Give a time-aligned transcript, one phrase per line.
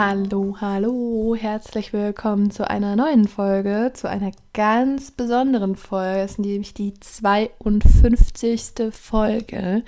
[0.00, 6.20] Hallo, hallo, herzlich willkommen zu einer neuen Folge, zu einer ganz besonderen Folge.
[6.20, 8.92] Es ist nämlich die 52.
[8.92, 9.82] Folge.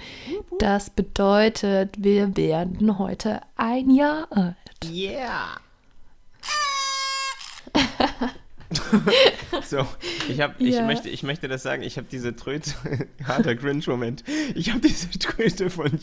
[0.58, 4.56] Das bedeutet, wir werden heute ein Jahr alt.
[4.84, 5.60] Yeah!
[9.66, 9.86] so,
[10.28, 10.86] ich habe, ich Ja.
[10.86, 11.82] möchte, ich möchte das sagen.
[11.82, 12.72] Ich habe diese Tröte,
[13.24, 14.22] harter Cringe-Moment.
[14.54, 15.98] Ich habe diese Tröte von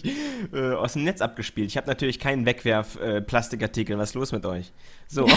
[0.53, 1.67] äh, aus dem Netz abgespielt.
[1.69, 3.97] Ich habe natürlich keinen Wegwerf-Plastikartikel.
[3.97, 4.71] Was ist los mit euch?
[5.07, 5.25] So,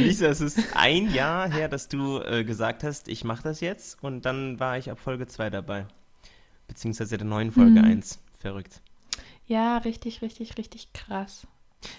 [0.00, 4.02] Lisa, es ist ein Jahr her, dass du äh, gesagt hast, ich mache das jetzt.
[4.02, 5.86] Und dann war ich ab Folge 2 dabei,
[6.68, 7.84] beziehungsweise der neuen Folge Mhm.
[7.84, 8.20] 1.
[8.38, 8.80] Verrückt.
[9.46, 11.46] Ja, richtig, richtig, richtig krass.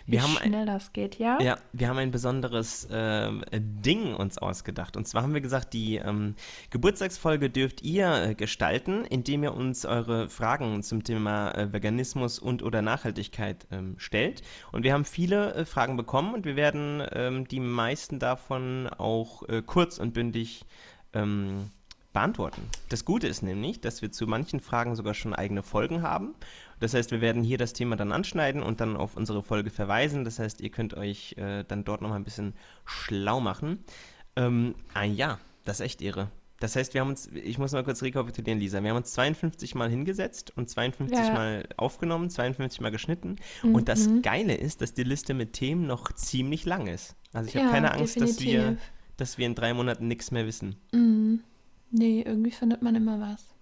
[0.05, 1.40] Wie Wir haben ein- schnell das geht, ja?
[1.42, 4.98] Ja, wir haben ein besonderes ähm, Ding uns ausgedacht.
[4.98, 6.36] Und zwar haben wir gesagt, die ähm,
[6.70, 12.64] Geburtstagsfolge dürft ihr äh, gestalten, indem ihr uns eure Fragen zum Thema äh, Veganismus und
[12.64, 14.42] oder Nachhaltigkeit ähm, stellt.
[14.72, 19.48] Und wir haben viele äh, Fragen bekommen und wir werden ähm, die meisten davon auch
[19.50, 20.66] äh, kurz und bündig
[21.14, 21.70] ähm,
[22.14, 22.61] beantworten.
[22.89, 26.36] Das Gute ist nämlich, dass wir zu manchen Fragen sogar schon eigene Folgen haben.
[26.84, 30.26] Das heißt, wir werden hier das Thema dann anschneiden und dann auf unsere Folge verweisen.
[30.26, 33.80] Das heißt, ihr könnt euch äh, dann dort nochmal ein bisschen schlau machen.
[34.36, 36.30] Ähm, ein Jahr, das ist echt irre.
[36.59, 39.76] Das heißt, wir haben uns, ich muss mal kurz rekapitulieren, Lisa, wir haben uns 52
[39.76, 41.34] Mal hingesetzt und 52 Ja.
[41.34, 43.38] Mal aufgenommen, 52 Mal geschnitten.
[43.64, 44.22] Und das Mhm.
[44.22, 47.16] Geile ist, dass die Liste mit Themen noch ziemlich lang ist.
[47.31, 48.76] Also ich habe Ja, keine Angst, dass wir,
[49.16, 50.76] dass wir in drei Monaten nichts mehr wissen.
[50.92, 51.44] Mhm.
[51.92, 53.53] Nee, irgendwie findet man immer was.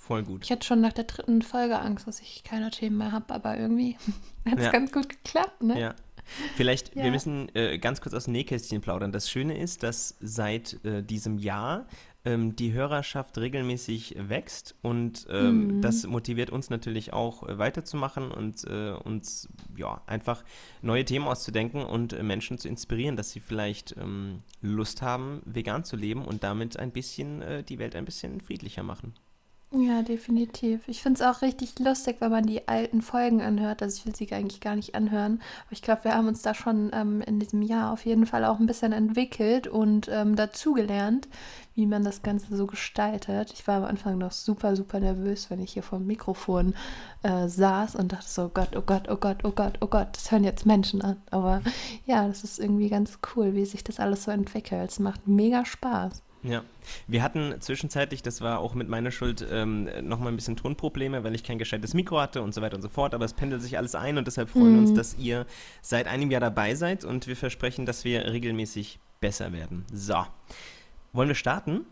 [0.00, 0.44] Voll gut.
[0.44, 3.56] Ich hatte schon nach der dritten Folge Angst, dass ich keine Themen mehr habe, aber
[3.58, 3.96] irgendwie
[4.48, 4.70] hat es Ja.
[4.72, 5.78] ganz gut geklappt, ne?
[5.78, 5.94] Ja.
[6.56, 7.04] Vielleicht, Ja.
[7.04, 9.12] wir müssen äh, ganz kurz aus dem Nähkästchen plaudern.
[9.12, 11.86] Das Schöne ist, dass seit äh, diesem Jahr
[12.24, 15.80] ähm, die Hörerschaft regelmäßig wächst und ähm, Mhm.
[15.80, 20.44] das motiviert uns natürlich auch äh, weiterzumachen und äh, uns ja einfach
[20.82, 25.84] neue Themen auszudenken und äh, Menschen zu inspirieren, dass sie vielleicht ähm, Lust haben, vegan
[25.84, 29.14] zu leben und damit ein bisschen äh, die Welt ein bisschen friedlicher machen.
[29.72, 30.88] Ja, definitiv.
[30.88, 33.82] Ich finde es auch richtig lustig, wenn man die alten Folgen anhört.
[33.82, 35.34] Also ich will sie eigentlich gar nicht anhören.
[35.64, 38.44] Aber ich glaube, wir haben uns da schon ähm, in diesem Jahr auf jeden Fall
[38.44, 41.28] auch ein bisschen entwickelt und ähm, dazugelernt,
[41.76, 43.52] wie man das Ganze so gestaltet.
[43.52, 46.74] Ich war am Anfang noch super, super nervös, wenn ich hier vor dem Mikrofon
[47.22, 50.32] äh, saß und dachte so, Gott, oh Gott, oh Gott, oh Gott, oh Gott, das
[50.32, 51.22] hören jetzt Menschen an.
[51.30, 51.62] Aber
[52.06, 54.90] ja, das ist irgendwie ganz cool, wie sich das alles so entwickelt.
[54.90, 56.22] Es macht mega Spaß.
[56.42, 56.62] Ja,
[57.06, 61.34] wir hatten zwischenzeitlich, das war auch mit meiner Schuld, ähm, nochmal ein bisschen Tonprobleme, weil
[61.34, 63.76] ich kein gescheites Mikro hatte und so weiter und so fort, aber es pendelt sich
[63.76, 64.96] alles ein und deshalb freuen wir uns, Mhm.
[64.96, 65.44] dass ihr
[65.82, 69.84] seit einem Jahr dabei seid und wir versprechen, dass wir regelmäßig besser werden.
[69.92, 70.16] So,
[71.12, 71.84] wollen wir starten?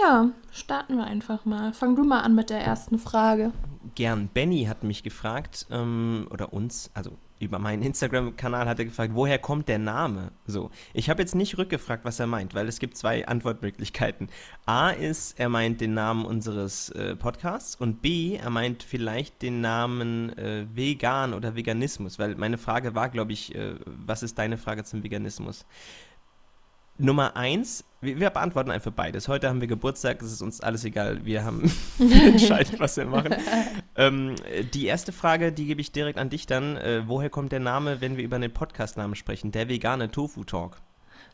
[0.00, 1.72] Ja, starten wir einfach mal.
[1.72, 3.52] Fang du mal an mit der ersten Frage.
[3.94, 4.28] Gern.
[4.32, 9.38] Benny hat mich gefragt, ähm, oder uns, also über meinen Instagram-Kanal hat er gefragt, woher
[9.38, 10.32] kommt der Name?
[10.46, 14.28] So, ich habe jetzt nicht rückgefragt, was er meint, weil es gibt zwei Antwortmöglichkeiten.
[14.64, 19.60] A ist, er meint den Namen unseres äh, Podcasts und B, er meint vielleicht den
[19.60, 24.56] Namen äh, Vegan oder Veganismus, weil meine Frage war, glaube ich, äh, was ist deine
[24.56, 25.66] Frage zum Veganismus?
[26.98, 29.28] Nummer eins, wir, wir beantworten einfach beides.
[29.28, 31.24] Heute haben wir Geburtstag, es ist uns alles egal.
[31.24, 33.34] Wir haben wir entscheiden, was wir machen.
[33.96, 34.36] Ähm,
[34.74, 36.76] die erste Frage, die gebe ich direkt an dich dann.
[36.76, 39.52] Äh, woher kommt der Name, wenn wir über den Podcast-Namen sprechen?
[39.52, 40.78] Der vegane Tofu Talk.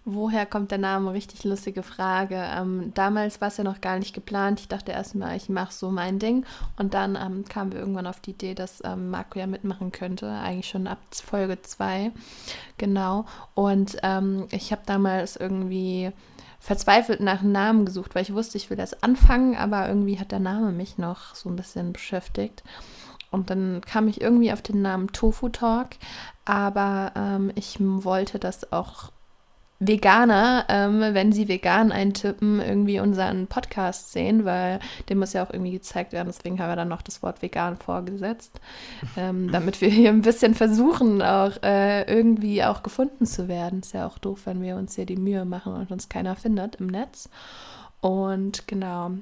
[0.04, 1.12] Woher kommt der Name?
[1.12, 2.34] Richtig lustige Frage.
[2.36, 4.58] Ähm, damals war es ja noch gar nicht geplant.
[4.58, 6.44] Ich dachte erstmal, ich mache so mein Ding.
[6.76, 10.28] Und dann ähm, kamen wir irgendwann auf die Idee, dass ähm, Marco ja mitmachen könnte.
[10.28, 12.10] Eigentlich schon ab Folge 2.
[12.78, 13.26] Genau.
[13.54, 16.10] Und ähm, ich habe damals irgendwie
[16.58, 20.32] verzweifelt nach einem Namen gesucht, weil ich wusste, ich will das anfangen, aber irgendwie hat
[20.32, 22.64] der Name mich noch so ein bisschen beschäftigt.
[23.30, 25.90] Und dann kam ich irgendwie auf den Namen Tofu Talk,
[26.44, 29.11] aber ähm, ich wollte das auch
[29.86, 35.50] Veganer, ähm, wenn sie vegan eintippen, irgendwie unseren Podcast sehen, weil dem muss ja auch
[35.50, 36.28] irgendwie gezeigt werden.
[36.28, 38.60] Deswegen haben wir dann noch das Wort vegan vorgesetzt,
[39.16, 43.80] ähm, damit wir hier ein bisschen versuchen, auch äh, irgendwie auch gefunden zu werden.
[43.80, 46.76] Ist ja auch doof, wenn wir uns hier die Mühe machen und uns keiner findet
[46.76, 47.28] im Netz.
[48.00, 49.12] Und genau.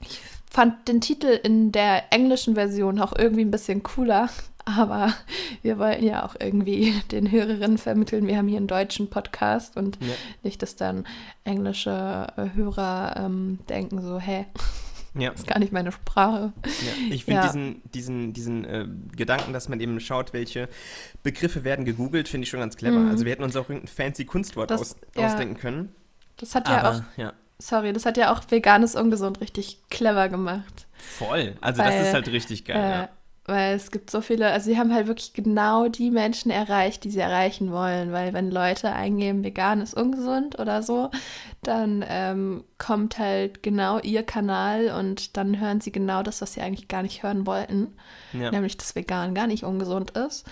[0.00, 4.28] Ich fand den Titel in der englischen Version auch irgendwie ein bisschen cooler.
[4.66, 5.12] Aber
[5.62, 9.98] wir wollten ja auch irgendwie den Hörerinnen vermitteln, wir haben hier einen deutschen Podcast und
[10.00, 10.14] Ja.
[10.42, 11.06] nicht, dass dann
[11.44, 14.46] englische äh, Hörer ähm, denken so, hä,
[15.16, 15.30] Ja.
[15.30, 16.52] das ist gar nicht meine Sprache.
[16.64, 17.46] Ja, ich finde Ja.
[17.46, 20.68] diesen, diesen, diesen äh, Gedanken, dass man eben schaut, welche
[21.22, 22.98] Begriffe werden gegoogelt, finde ich schon ganz clever.
[22.98, 23.10] Mhm.
[23.10, 25.94] Also wir hätten uns auch irgendein fancy Kunstwort Das- aus, ausdenken können.
[26.38, 30.28] Das hat ja auch, Aber ja, sorry, das hat ja auch veganes Ungesund richtig clever
[30.28, 30.86] gemacht.
[30.96, 31.54] voll.
[31.60, 32.76] Also das Weil, ist halt richtig geil.
[32.76, 33.08] Äh, ja.
[33.46, 37.10] Weil es gibt so viele, also sie haben halt wirklich genau die Menschen erreicht, die
[37.10, 38.10] sie erreichen wollen.
[38.10, 41.10] Weil wenn Leute eingeben, vegan ist ungesund oder so,
[41.62, 46.62] dann ähm, kommt halt genau ihr Kanal und dann hören sie genau das, was sie
[46.62, 47.94] eigentlich gar nicht hören wollten.
[48.32, 48.50] Ja.
[48.50, 50.46] Nämlich, dass vegan gar nicht ungesund ist.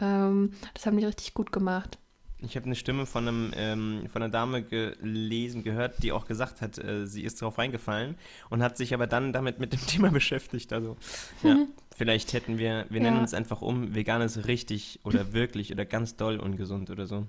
[0.00, 1.98] Ähm, das haben die richtig gut gemacht.
[2.46, 6.60] Ich habe eine Stimme von, einem, ähm, von einer Dame gelesen, gehört, die auch gesagt
[6.60, 8.16] hat, äh, sie ist drauf reingefallen
[8.50, 10.72] und hat sich aber dann damit mit dem Thema beschäftigt.
[10.72, 10.96] Also,
[11.42, 11.68] ja, mhm.
[11.96, 13.10] vielleicht hätten wir, wir ja.
[13.10, 17.26] nennen uns einfach um, vegan ist richtig oder wirklich oder ganz doll ungesund oder so.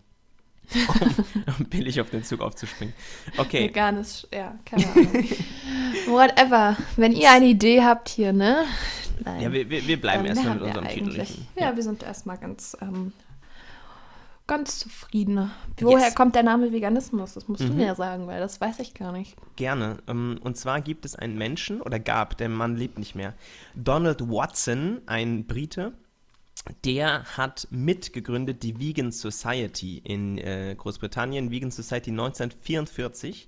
[0.74, 2.94] um, um billig auf den Zug aufzuspringen.
[3.38, 3.64] Okay.
[3.64, 5.14] Vegan ist, ja, keine Ahnung.
[6.08, 6.76] Whatever.
[6.98, 8.66] Wenn ihr eine Idee habt hier, ne?
[9.24, 9.42] Nein.
[9.42, 11.26] Ja, wir, wir bleiben erstmal mit unserem Titel.
[11.56, 13.14] Ja, wir sind erstmal ganz ähm,
[14.48, 15.52] ganz zufrieden.
[15.80, 16.16] Woher yes.
[16.16, 17.34] kommt der Name Veganismus?
[17.34, 17.68] Das musst mhm.
[17.68, 19.36] du mir sagen, weil das weiß ich gar nicht.
[19.56, 19.98] Gerne.
[20.08, 23.34] Ähm, und zwar gibt es einen Menschen, oder gab, der Mann lebt nicht mehr,
[23.76, 25.94] Donald Watson, ein Brite,
[26.84, 33.48] der hat mitgegründet die Vegan Society in äh, Großbritannien, Vegan Society 1944.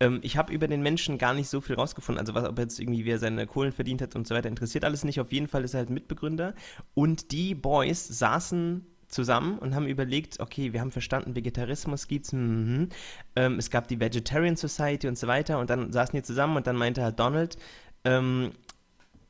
[0.00, 2.64] Ähm, ich habe über den Menschen gar nicht so viel rausgefunden, also was, ob er
[2.64, 5.20] jetzt irgendwie wer seine Kohlen verdient hat und so weiter, interessiert alles nicht.
[5.20, 6.54] Auf jeden Fall ist er halt Mitbegründer.
[6.94, 12.88] Und die Boys saßen zusammen und haben überlegt, okay, wir haben verstanden, Vegetarismus gibt's, mhm.
[13.36, 16.66] ähm, es gab die Vegetarian Society und so weiter und dann saßen die zusammen und
[16.66, 17.56] dann meinte halt Donald,
[18.04, 18.52] ähm,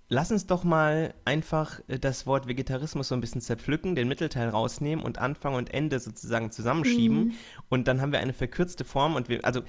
[0.08, 4.48] lass uns doch mal einfach äh, das Wort Vegetarismus so ein bisschen zerpflücken, den Mittelteil
[4.48, 7.26] rausnehmen und Anfang und Ende sozusagen zusammenschieben.
[7.26, 7.32] Mhm.
[7.68, 9.62] Und dann haben wir eine verkürzte Form und wir, also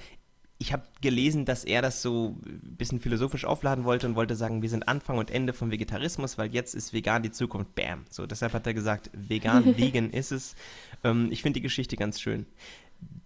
[0.58, 4.62] ich habe gelesen, dass er das so ein bisschen philosophisch aufladen wollte und wollte sagen,
[4.62, 7.74] wir sind Anfang und Ende vom Vegetarismus, weil jetzt ist vegan die Zukunft.
[7.74, 8.04] Bam.
[8.08, 10.56] So, deshalb hat er gesagt, vegan, vegan ist es.
[11.04, 12.46] Ähm, ich finde die Geschichte ganz schön.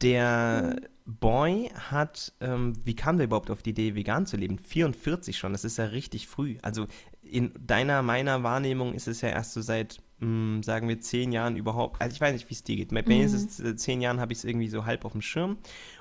[0.03, 4.59] Der Boy hat, ähm, wie kam der überhaupt auf die Idee, vegan zu leben?
[4.59, 6.57] 44 schon, das ist ja richtig früh.
[6.63, 6.89] Also
[7.23, 11.31] in deiner, meiner Wahrnehmung ist es ja erst so seit, mh, hm, sagen wir, zehn
[11.31, 12.89] Jahren überhaupt, also ich weiß nicht, wie es dir geht.
[12.91, 13.77] Bei mir ist es, mhm.
[13.77, 15.59] zehn Jahren habe ich es irgendwie so halb auf dem Schirm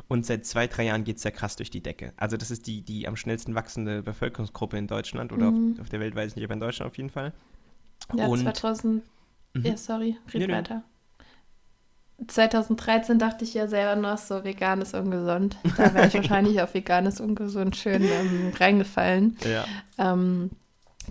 [0.10, 2.14] und seit zwei, drei Jahren geht es ja krass durch die Decke.
[2.18, 5.74] Also das ist die, die am schnellsten wachsende Bevölkerungsgruppe in Deutschland oder mhm.
[5.76, 7.32] auf, auf, der Welt, weiß ich nicht, aber in Deutschland auf jeden Fall.
[8.16, 9.04] Ja, und, 2000,
[9.54, 9.66] mhm.
[9.66, 10.84] ja, sorry, red nee, weiter.
[12.28, 15.58] 2013 dachte ich ja selber noch so, vegan ist ungesund.
[15.78, 19.38] Da wäre ich wahrscheinlich auf vegan ist ungesund schön ähm, reingefallen.
[19.48, 19.66] Ja.
[20.00, 20.50] Ähm,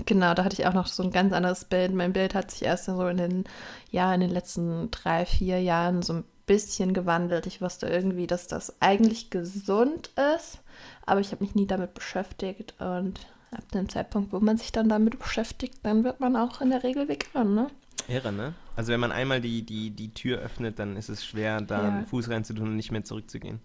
[0.06, 1.94] genau, da hatte ich auch noch so ein ganz anderes Bild.
[1.94, 3.44] Mein Bild hat sich erst so in den,
[3.92, 7.46] ja, in den letzten drei, vier Jahren so ein bisschen gewandelt.
[7.46, 10.58] Ich wusste irgendwie, dass das eigentlich gesund ist,
[11.06, 13.20] aber ich habe mich nie damit beschäftigt und
[13.52, 16.82] ab dem Zeitpunkt, wo man sich dann damit beschäftigt, dann wird man auch in der
[16.82, 17.68] Regel vegan, ne?
[18.08, 18.54] Irre, ne?
[18.74, 21.88] Also wenn man einmal die, die, die Tür öffnet, dann ist es schwer, da ja.
[21.88, 23.60] einen Fuß reinzutun und nicht mehr zurückzugehen.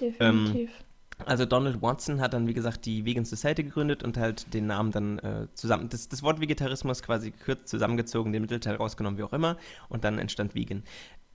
[0.00, 0.70] Definitiv.
[0.70, 4.66] Ähm, also Donald Watson hat dann, wie gesagt, die Vegan Society gegründet und halt den
[4.66, 9.22] Namen dann äh, zusammen, das, das Wort Vegetarismus quasi kurz zusammengezogen, den Mittelteil rausgenommen, wie
[9.22, 9.56] auch immer,
[9.88, 10.82] und dann entstand Vegan.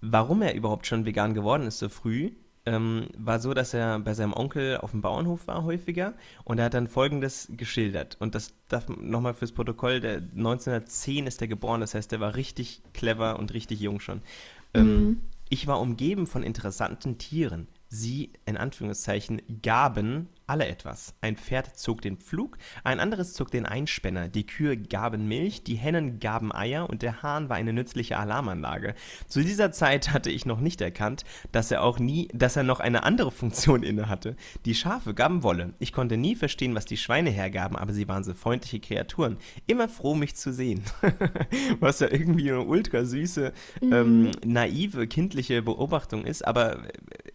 [0.02, 2.32] Warum er überhaupt schon vegan geworden ist so früh,
[2.68, 6.14] ähm, war so, dass er bei seinem Onkel auf dem Bauernhof war häufiger
[6.44, 8.18] und er hat dann Folgendes geschildert.
[8.20, 12.36] Und das darf nochmal fürs Protokoll, der 1910 ist er geboren, das heißt, er war
[12.36, 14.22] richtig clever und richtig jung schon.
[14.74, 15.22] Ähm, mhm.
[15.50, 17.68] Ich war umgeben von interessanten Tieren.
[17.90, 21.14] Sie, in Anführungszeichen, gaben alle etwas.
[21.22, 25.76] Ein Pferd zog den Pflug, ein anderes zog den Einspänner, die Kühe gaben Milch, die
[25.76, 28.96] Hennen gaben Eier und der Hahn war eine nützliche Alarmanlage.
[29.28, 32.80] Zu dieser Zeit hatte ich noch nicht erkannt, dass er auch nie, dass er noch
[32.80, 34.36] eine andere Funktion innehatte.
[34.66, 35.74] Die Schafe gaben Wolle.
[35.80, 39.38] Ich konnte nie verstehen, was die Schweine hergaben, aber sie waren so freundliche Kreaturen.
[39.66, 40.84] Immer froh, mich zu sehen.
[41.80, 43.94] was ja irgendwie eine ultra süße, mhm.
[43.94, 46.84] ähm, naive, kindliche Beobachtung ist, aber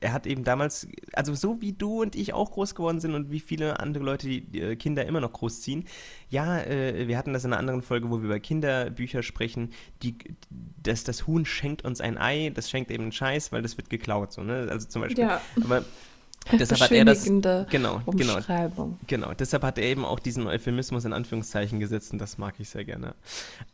[0.03, 3.31] er hat eben damals, also so wie du und ich auch groß geworden sind und
[3.31, 5.85] wie viele andere Leute die äh, Kinder immer noch großziehen.
[6.29, 9.73] Ja, äh, wir hatten das in einer anderen Folge, wo wir über Kinderbücher sprechen.
[10.03, 10.17] Die,
[10.83, 13.91] das, das Huhn schenkt uns ein Ei, das schenkt eben einen Scheiß, weil das wird
[13.91, 14.33] geklaut.
[14.33, 14.67] So, ne?
[14.71, 15.25] Also zum Beispiel.
[15.25, 15.41] Ja.
[15.63, 15.85] Aber
[16.51, 17.65] Deshalb hat er das genau,
[18.07, 18.41] genau,
[19.07, 19.33] genau.
[19.35, 22.85] Deshalb hat er eben auch diesen Euphemismus in Anführungszeichen gesetzt und das mag ich sehr
[22.85, 23.15] gerne.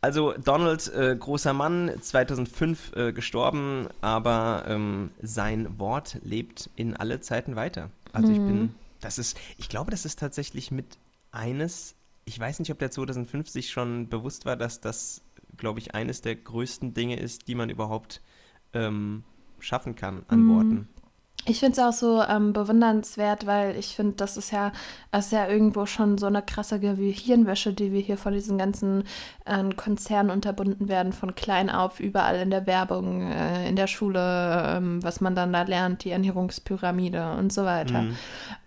[0.01, 7.19] Also Donald, äh, großer Mann, 2005 äh, gestorben, aber ähm, sein Wort lebt in alle
[7.21, 7.89] Zeiten weiter.
[8.13, 8.33] Also mhm.
[8.33, 10.97] ich bin das ist, ich glaube, das ist tatsächlich mit
[11.31, 11.95] eines,
[12.25, 15.21] ich weiß nicht, ob der 2050 schon bewusst war, dass das,
[15.57, 18.21] glaube ich, eines der größten Dinge ist, die man überhaupt
[18.73, 19.23] ähm,
[19.59, 20.55] schaffen kann an mhm.
[20.55, 20.89] Worten.
[21.45, 24.71] Ich finde es auch so ähm, bewundernswert, weil ich finde, das ist ja,
[25.11, 29.05] das ist ja irgendwo schon so eine krasse Gehirnwäsche, die wir hier von diesen ganzen
[29.45, 34.75] äh, Konzernen unterbunden werden, von klein auf, überall in der Werbung, äh, in der Schule,
[34.75, 38.01] ähm, was man dann da lernt, die Ernährungspyramide und so weiter.
[38.01, 38.15] Mhm.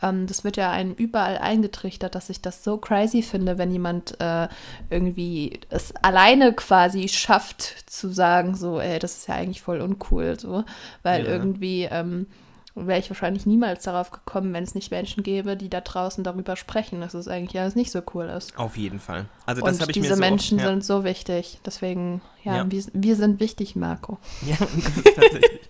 [0.03, 4.19] Ähm, das wird ja einem überall eingetrichtert, dass ich das so crazy finde, wenn jemand
[4.19, 4.49] äh,
[4.89, 10.41] irgendwie es alleine quasi schafft zu sagen, so, ey, das ist ja eigentlich voll uncool,
[10.41, 10.65] so,
[11.03, 11.31] weil ja.
[11.31, 12.27] irgendwie ähm,
[12.75, 16.57] wäre ich wahrscheinlich niemals darauf gekommen, wenn es nicht Menschen gäbe, die da draußen darüber
[16.57, 18.57] sprechen, dass es eigentlich alles nicht so cool ist.
[18.59, 19.27] Auf jeden Fall.
[19.45, 20.71] Also das Und ich diese mir so Menschen oft, ja.
[20.71, 21.61] sind so wichtig.
[21.67, 22.71] Deswegen, ja, ja.
[22.71, 24.19] Wir, wir, sind wichtig, Marco.
[24.47, 24.57] Ja,
[25.15, 25.61] tatsächlich.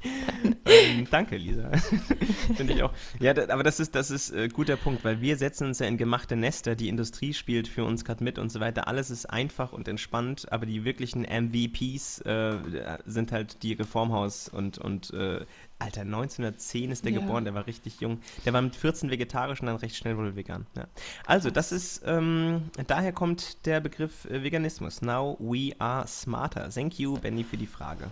[0.64, 1.70] ähm, danke, Lisa.
[2.54, 2.92] Finde ich auch.
[3.18, 5.96] Ja, aber das ist, das ist äh, guter Punkt, weil wir setzen uns ja in
[5.96, 8.86] gemachte Nester, die Industrie spielt für uns gerade mit und so weiter.
[8.86, 12.58] Alles ist einfach und entspannt, aber die wirklichen MVPs äh,
[13.06, 15.44] sind halt die Reformhaus und, und äh,
[15.82, 17.20] Alter, 1910 ist der ja.
[17.20, 18.20] geboren, der war richtig jung.
[18.44, 20.66] Der war mit 14 vegetarisch und dann recht schnell wohl vegan.
[20.76, 20.86] Ja.
[21.26, 25.02] Also, das ist, ähm, daher kommt der Begriff äh, Veganismus.
[25.02, 26.70] Now we are smarter.
[26.70, 28.10] Thank you, Benny, für die Frage.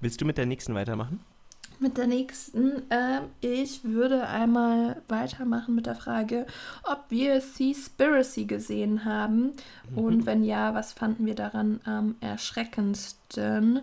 [0.00, 1.20] Willst du mit der nächsten weitermachen?
[1.80, 6.46] Mit der nächsten, äh, ich würde einmal weitermachen mit der Frage,
[6.84, 9.54] ob wir Seaspiracy gesehen haben
[9.90, 9.98] mhm.
[9.98, 13.80] und wenn ja, was fanden wir daran am erschreckendsten?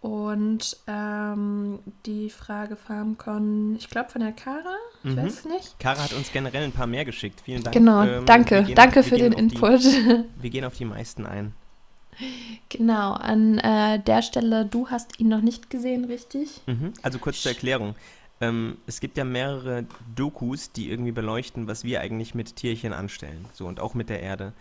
[0.00, 5.16] Und ähm, die Frage von, ich glaube von der Kara, ich mhm.
[5.16, 5.78] weiß nicht.
[5.80, 7.40] Kara hat uns generell ein paar mehr geschickt.
[7.44, 7.74] Vielen Dank.
[7.74, 9.82] Genau, ähm, danke, gehen, danke für den Input.
[9.82, 11.52] Die, wir gehen auf die meisten ein.
[12.68, 16.60] Genau, an äh, der Stelle, du hast ihn noch nicht gesehen, richtig?
[16.66, 16.92] Mhm.
[17.02, 17.96] Also kurz zur Erklärung.
[18.40, 23.46] Ähm, es gibt ja mehrere Dokus, die irgendwie beleuchten, was wir eigentlich mit Tierchen anstellen.
[23.52, 24.52] So und auch mit der Erde.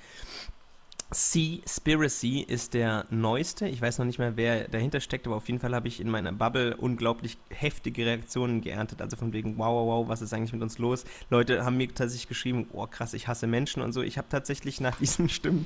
[1.09, 3.67] Seaspiracy ist der neueste.
[3.67, 6.09] Ich weiß noch nicht mehr, wer dahinter steckt, aber auf jeden Fall habe ich in
[6.09, 9.01] meiner Bubble unglaublich heftige Reaktionen geerntet.
[9.01, 11.05] Also von wegen, wow, wow, wow, was ist eigentlich mit uns los?
[11.29, 14.01] Leute haben mir tatsächlich geschrieben, oh krass, ich hasse Menschen und so.
[14.01, 15.65] Ich habe tatsächlich nach diesen Stimmen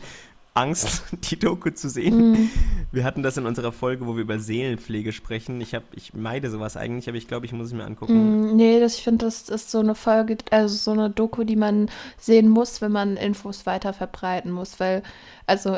[0.53, 2.31] Angst, die Doku zu sehen.
[2.31, 2.49] Mm.
[2.91, 5.61] Wir hatten das in unserer Folge, wo wir über Seelenpflege sprechen.
[5.61, 8.51] Ich, hab, ich meide sowas eigentlich, aber ich glaube, ich muss es mir angucken.
[8.51, 11.55] Mm, nee, das, ich finde, das ist so eine Folge, also so eine Doku, die
[11.55, 14.79] man sehen muss, wenn man Infos weiter verbreiten muss.
[14.79, 15.03] Weil,
[15.47, 15.77] also,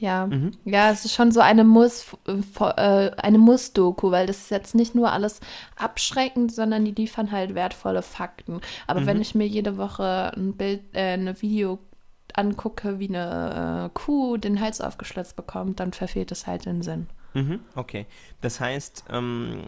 [0.00, 0.52] ja, mhm.
[0.64, 4.96] ja, es ist schon so eine Muss, äh, eine Muss-Doku, weil das ist jetzt nicht
[4.96, 5.38] nur alles
[5.76, 8.60] abschreckend, sondern die liefern halt wertvolle Fakten.
[8.88, 9.06] Aber mhm.
[9.06, 11.78] wenn ich mir jede Woche ein Bild, äh, eine Video
[12.34, 17.08] angucke, wie eine äh, Kuh den Hals aufgeschlitzt bekommt, dann verfehlt es halt den Sinn.
[17.34, 18.06] Mhm, okay.
[18.40, 19.64] Das heißt, ähm,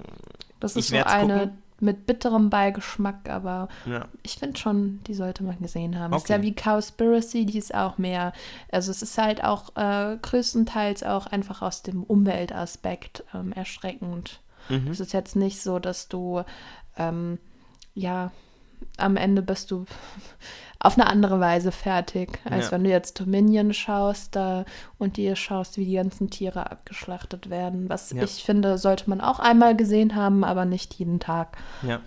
[0.60, 1.62] das ist so eine gucken.
[1.80, 4.06] mit bitterem Beigeschmack, aber ja.
[4.22, 6.12] ich finde schon, die sollte man gesehen haben.
[6.12, 6.22] Okay.
[6.22, 8.32] ist ja wie Cowspiracy, die ist auch mehr,
[8.70, 14.40] also es ist halt auch äh, größtenteils auch einfach aus dem Umweltaspekt ähm, erschreckend.
[14.68, 14.88] Mhm.
[14.90, 16.42] Es ist jetzt nicht so, dass du
[16.96, 17.38] ähm,
[17.94, 18.30] ja
[18.96, 19.84] am Ende bist du
[20.78, 22.72] auf eine andere Weise fertig, als ja.
[22.72, 24.66] wenn du jetzt Dominion schaust da,
[24.98, 27.88] und dir schaust, wie die ganzen Tiere abgeschlachtet werden.
[27.88, 28.22] Was ja.
[28.22, 31.56] ich finde, sollte man auch einmal gesehen haben, aber nicht jeden Tag.
[31.82, 32.00] Ja.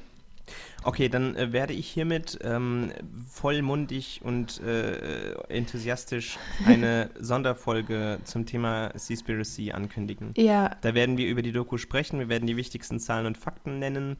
[0.84, 2.92] Okay, dann äh, werde ich hiermit ähm,
[3.28, 10.34] vollmundig und äh, enthusiastisch eine Sonderfolge zum Thema Seaspiracy ankündigen.
[10.38, 10.78] Ja.
[10.82, 14.18] Da werden wir über die Doku sprechen, wir werden die wichtigsten Zahlen und Fakten nennen,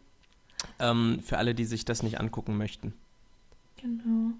[0.80, 2.94] ähm, für alle, die sich das nicht angucken möchten.
[3.82, 4.32] Genau.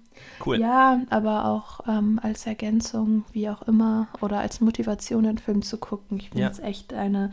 [0.44, 0.60] Cool.
[0.60, 5.78] Ja, aber auch ähm, als Ergänzung, wie auch immer, oder als Motivation, den Film zu
[5.78, 6.18] gucken.
[6.18, 6.64] Ich finde es ja.
[6.64, 7.32] echt eine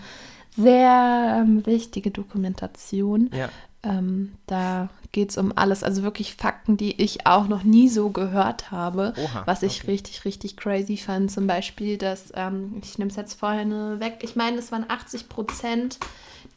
[0.56, 3.30] sehr ähm, wichtige Dokumentation.
[3.34, 3.50] Ja.
[3.84, 8.10] Ähm, da geht es um alles, also wirklich Fakten, die ich auch noch nie so
[8.10, 9.92] gehört habe, Oha, was ich okay.
[9.92, 11.32] richtig, richtig crazy fand.
[11.32, 13.66] Zum Beispiel, dass, ähm, ich nehme es jetzt vorher
[14.00, 16.00] weg, ich meine, es waren 80 Prozent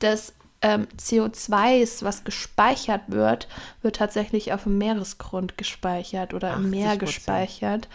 [0.01, 3.49] des ähm, CO2, was gespeichert wird,
[3.83, 7.89] wird tatsächlich auf dem Meeresgrund gespeichert oder im Meer gespeichert.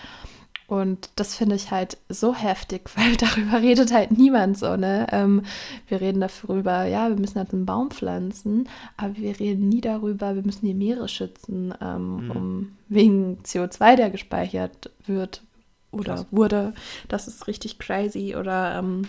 [0.65, 5.07] Und das finde ich halt so heftig, weil darüber redet halt niemand so, ne?
[5.11, 5.43] Ähm,
[5.87, 10.35] wir reden darüber, ja, wir müssen halt einen Baum pflanzen, aber wir reden nie darüber,
[10.35, 12.31] wir müssen die Meere schützen, ähm, mhm.
[12.31, 15.43] um, wegen CO2, der gespeichert wird
[15.91, 16.25] oder Krass.
[16.31, 16.73] wurde.
[17.07, 18.35] Das ist richtig crazy.
[18.35, 19.03] Oder ähm,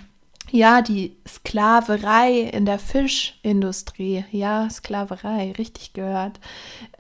[0.51, 4.25] ja, die Sklaverei in der Fischindustrie.
[4.31, 6.39] Ja, Sklaverei, richtig gehört.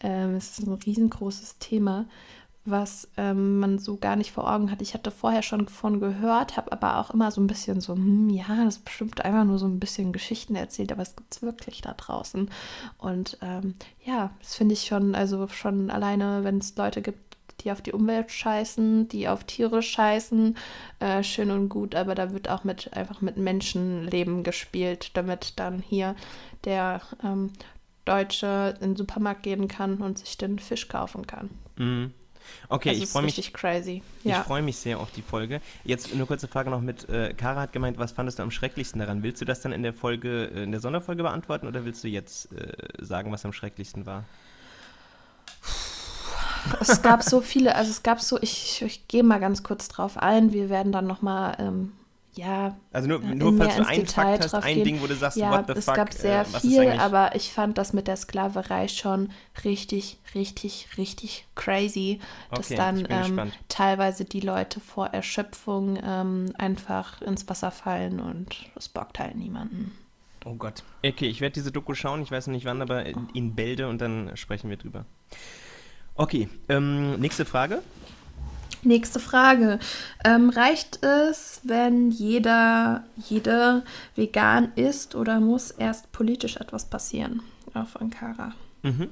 [0.02, 2.06] Ähm, es ist ein riesengroßes Thema,
[2.64, 4.80] was ähm, man so gar nicht vor Augen hat.
[4.82, 8.30] Ich hatte vorher schon von gehört, habe aber auch immer so ein bisschen so, hm,
[8.30, 11.42] ja, das ist bestimmt einfach nur so ein bisschen Geschichten erzählt, aber es gibt es
[11.42, 12.50] wirklich da draußen.
[12.98, 13.74] Und ähm,
[14.04, 17.33] ja, das finde ich schon, also schon alleine, wenn es Leute gibt,
[17.64, 20.56] die auf die Umwelt scheißen, die auf Tiere scheißen,
[21.00, 25.80] äh, schön und gut, aber da wird auch mit einfach mit Menschenleben gespielt, damit dann
[25.80, 26.14] hier
[26.64, 27.52] der ähm,
[28.04, 31.50] Deutsche in den Supermarkt gehen kann und sich den Fisch kaufen kann.
[31.76, 32.12] Mhm.
[32.68, 33.52] Okay, also ich freue mich.
[33.54, 34.02] crazy.
[34.22, 34.42] Ich Ja.
[34.42, 35.62] freue mich sehr auf die Folge.
[35.84, 37.08] Jetzt eine kurze Frage noch mit.
[37.08, 39.22] Äh, Kara hat gemeint, was fandest du am schrecklichsten daran?
[39.22, 42.08] Willst du das dann in der Folge, äh, in der Sonderfolge beantworten oder willst du
[42.08, 44.24] jetzt äh, sagen, was am schrecklichsten war?
[46.80, 50.16] Es gab so viele, also es gab so, ich, ich gehe mal ganz kurz drauf
[50.16, 50.52] ein.
[50.52, 51.92] Wir werden dann nochmal, ähm,
[52.34, 54.84] ja, Also nur, nur falls du einen Detail Fakt hast, ein gehen.
[54.84, 56.90] Ding, wo du sagst, ja, what the es fuck, gab sehr äh, was ist viel,
[56.90, 59.30] aber ich fand das mit der Sklaverei schon
[59.64, 67.22] richtig, richtig, richtig crazy, dass Okay, dann ähm, teilweise die Leute vor Erschöpfung ähm, einfach
[67.22, 69.92] ins Wasser fallen und es bockt halt niemanden.
[70.44, 70.82] Oh Gott.
[71.04, 74.00] Okay, ich werde diese Doku schauen, ich weiß noch nicht wann, aber in Bälde und
[74.00, 75.06] dann sprechen wir drüber.
[76.16, 77.82] Okay, ähm, nächste Frage.
[78.82, 79.78] Nächste Frage.
[80.24, 83.82] Ähm, reicht es, wenn jeder, jede
[84.14, 87.42] vegan ist oder muss erst politisch etwas passieren?
[87.72, 88.52] Auch von Kara.
[88.82, 89.08] Mhm.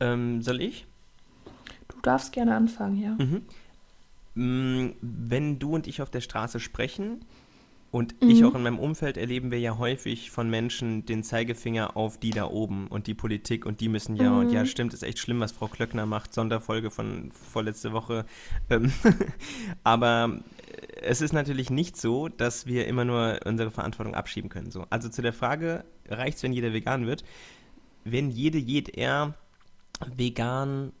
[0.00, 0.86] Ähm, soll ich?
[1.88, 3.16] Du darfst gerne anfangen, ja.
[3.18, 3.42] Mhm.
[4.34, 7.22] Mm, Wenn du und ich auf der Straße sprechen
[7.90, 8.30] und Mhm.
[8.30, 12.30] ich auch in meinem Umfeld erleben wir ja häufig von Menschen den Zeigefinger auf die
[12.30, 14.66] da oben und die Politik und die müssen ja und ja Mhm.
[14.66, 18.26] stimmt, ist echt schlimm, was Frau Klöckner macht, Sonderfolge von vorletzte Woche.
[18.68, 18.92] Ähm,
[19.84, 24.70] Aber äh, es ist natürlich nicht so, dass wir immer nur unsere Verantwortung abschieben können.
[24.70, 24.86] So.
[24.90, 27.24] Also zu der Frage, reicht es, wenn jeder vegan wird?
[28.04, 29.34] Wenn jede, jeder
[30.14, 30.92] vegan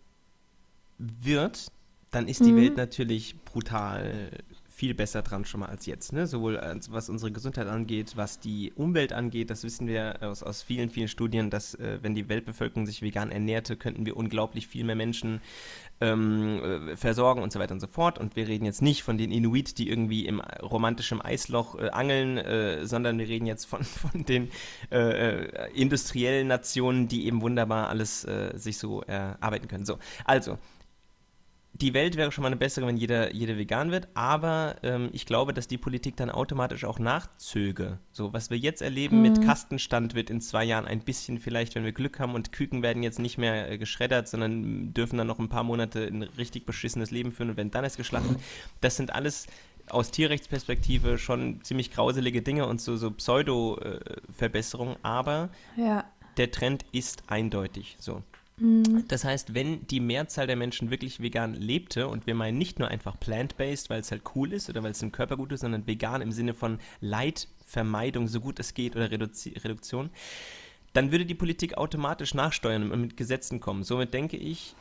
[0.98, 1.70] wird,
[2.10, 2.56] dann ist die Mhm.
[2.56, 4.30] Welt natürlich brutal
[4.78, 6.12] viel besser dran schon mal als jetzt.
[6.12, 6.28] Ne?
[6.28, 9.50] Sowohl als, was unsere Gesundheit angeht, was die Umwelt angeht.
[9.50, 13.32] Das wissen wir aus, aus vielen, vielen Studien, dass äh, wenn die Weltbevölkerung sich vegan
[13.32, 15.40] ernährte, könnten wir unglaublich viel mehr Menschen
[16.00, 18.20] ähm, äh, versorgen und so weiter und so fort.
[18.20, 22.38] Und wir reden jetzt nicht von den Inuit, die irgendwie im romantischen Eisloch äh, angeln,
[22.38, 24.48] äh, sondern wir reden jetzt von, von den
[24.92, 29.84] äh, äh, industriellen Nationen, die eben wunderbar alles sich so erarbeiten können.
[29.84, 30.58] So, also,
[31.80, 35.26] die Welt wäre schon mal eine bessere, wenn jeder, jeder vegan wird, aber ähm, ich
[35.26, 37.98] glaube, dass die Politik dann automatisch auch nachzöge.
[38.10, 41.84] So, was wir jetzt erleben mit Kastenstand wird in zwei Jahren ein bisschen vielleicht, wenn
[41.84, 45.38] wir Glück haben und Küken werden jetzt nicht mehr äh, geschreddert, sondern dürfen dann noch
[45.38, 48.38] ein paar Monate ein richtig beschissenes Leben führen und werden dann erst geschlachtet.
[48.80, 49.46] Das sind alles
[49.88, 56.04] aus Tierrechtsperspektive schon ziemlich grauselige Dinge und so, so Pseudo-Verbesserungen, aber Ja.
[56.36, 58.22] der Trend ist eindeutig so.
[59.06, 62.88] Das heißt, wenn die Mehrzahl der Menschen wirklich vegan lebte, und wir meinen nicht nur
[62.88, 65.86] einfach plant-based, weil es halt cool ist oder weil es dem Körper gut ist, sondern
[65.86, 70.10] vegan im Sinne von Leidvermeidung, so gut es geht, oder Reduzi Reduktion,
[70.92, 73.84] dann würde die Politik automatisch nachsteuern und mit Gesetzen kommen.
[73.84, 74.74] Somit denke ich,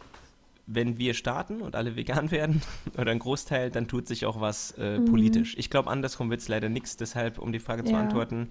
[0.68, 2.62] wenn wir starten und alle vegan werden
[2.98, 5.56] oder ein Großteil, dann tut sich auch was äh, politisch.
[5.58, 6.98] Ich glaube, andersrum wird es leider nichts.
[6.98, 7.98] Deshalb, um die Frage zu Ja.
[7.98, 8.50] beantworten,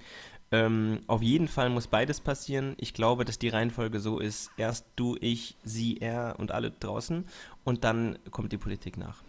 [0.53, 2.75] ähm, auf jeden Fall muss beides passieren.
[2.79, 7.25] Ich glaube, dass die Reihenfolge so ist: erst du, ich, sie, er und alle draußen
[7.65, 9.23] und dann kommt die Politik nach.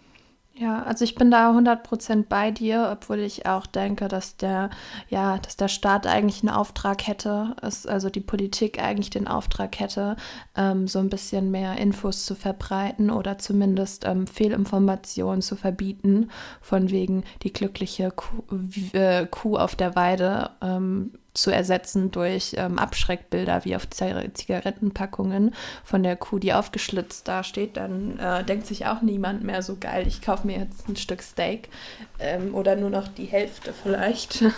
[0.59, 4.71] Ja, also ich bin da 100% bei dir, obwohl ich auch denke, dass der,
[5.07, 10.15] ja, dass der Staat eigentlich einen Auftrag hätte, also die Politik eigentlich den Auftrag hätte,
[10.55, 16.89] ähm, so ein bisschen mehr Infos zu verbreiten oder zumindest ähm, Fehlinformationen zu verbieten, von
[16.89, 18.43] wegen die glückliche Kuh,
[18.93, 25.53] äh, Kuh auf der Weide ähm, zu ersetzen durch ähm, Abschreckbilder wie auf Zi- Zigarettenpackungen
[25.83, 29.77] von der Kuh, die aufgeschlitzt da steht, dann äh, denkt sich auch niemand mehr so
[29.79, 31.69] geil, ich kaufe mir jetzt ein Stück Steak
[32.19, 34.43] ähm, oder nur noch die Hälfte vielleicht.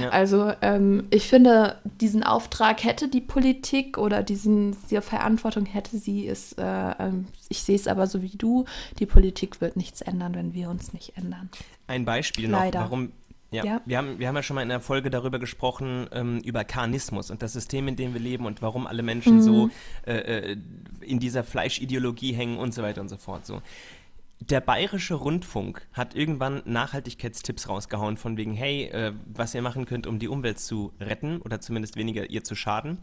[0.00, 0.10] Ja.
[0.10, 6.26] Also ähm, ich finde, diesen Auftrag hätte die Politik oder diesen, diese Verantwortung hätte sie.
[6.26, 6.62] Ist, äh,
[6.98, 8.64] ähm, ich sehe es aber so wie du,
[8.98, 11.48] die Politik wird nichts ändern, wenn wir uns nicht ändern.
[11.86, 12.80] Ein Beispiel noch, Leider.
[12.80, 13.12] warum.
[13.50, 13.80] Ja, Ja.
[13.86, 17.30] Wir, haben, wir haben ja schon mal in einer Folge darüber gesprochen, ähm, über Karnismus
[17.30, 19.70] und das System, in dem wir leben und warum alle Menschen so
[20.06, 20.14] äh,
[20.52, 20.56] äh,
[21.00, 23.46] in dieser Fleischideologie hängen und so weiter und so fort.
[23.46, 23.62] So.
[24.40, 30.06] Der Bayerische Rundfunk hat irgendwann Nachhaltigkeitstipps rausgehauen, von wegen, hey, äh, was ihr machen könnt,
[30.06, 32.98] um die Umwelt zu retten oder zumindest weniger ihr zu schaden.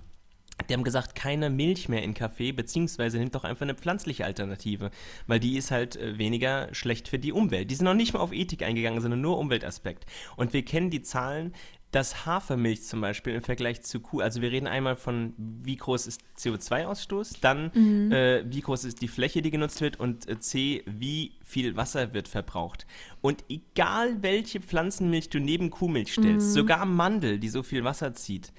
[0.69, 4.91] Die haben gesagt, keine Milch mehr in Kaffee, beziehungsweise nimmt doch einfach eine pflanzliche Alternative,
[5.27, 7.69] weil die ist halt äh, weniger schlecht für die Umwelt.
[7.71, 10.05] Die sind noch nicht mal auf Ethik eingegangen, sondern nur Umweltaspekt.
[10.35, 11.53] Und wir kennen die Zahlen,
[11.93, 16.07] dass Hafermilch zum Beispiel im Vergleich zu Kuh, also wir reden einmal von, wie groß
[16.07, 17.71] ist CO2-Ausstoß, dann
[18.11, 22.13] äh, wie groß ist die Fläche, die genutzt wird und äh, C, wie viel Wasser
[22.13, 22.87] wird verbraucht.
[23.21, 28.51] Und egal welche Pflanzenmilch du neben Kuhmilch stellst, sogar Mandel, die so viel Wasser zieht,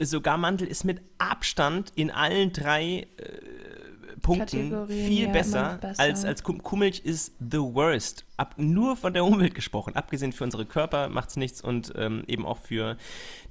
[0.00, 3.06] sogar Mandel ist mit Abstand in allen drei
[4.20, 6.00] Punkten Kategorien, viel ja, besser, besser.
[6.00, 8.24] als, als Kum- Kuhmilch ist the worst.
[8.36, 9.96] Ab, nur von der Umwelt gesprochen.
[9.96, 12.96] Abgesehen für unsere Körper macht es nichts und ähm, eben auch für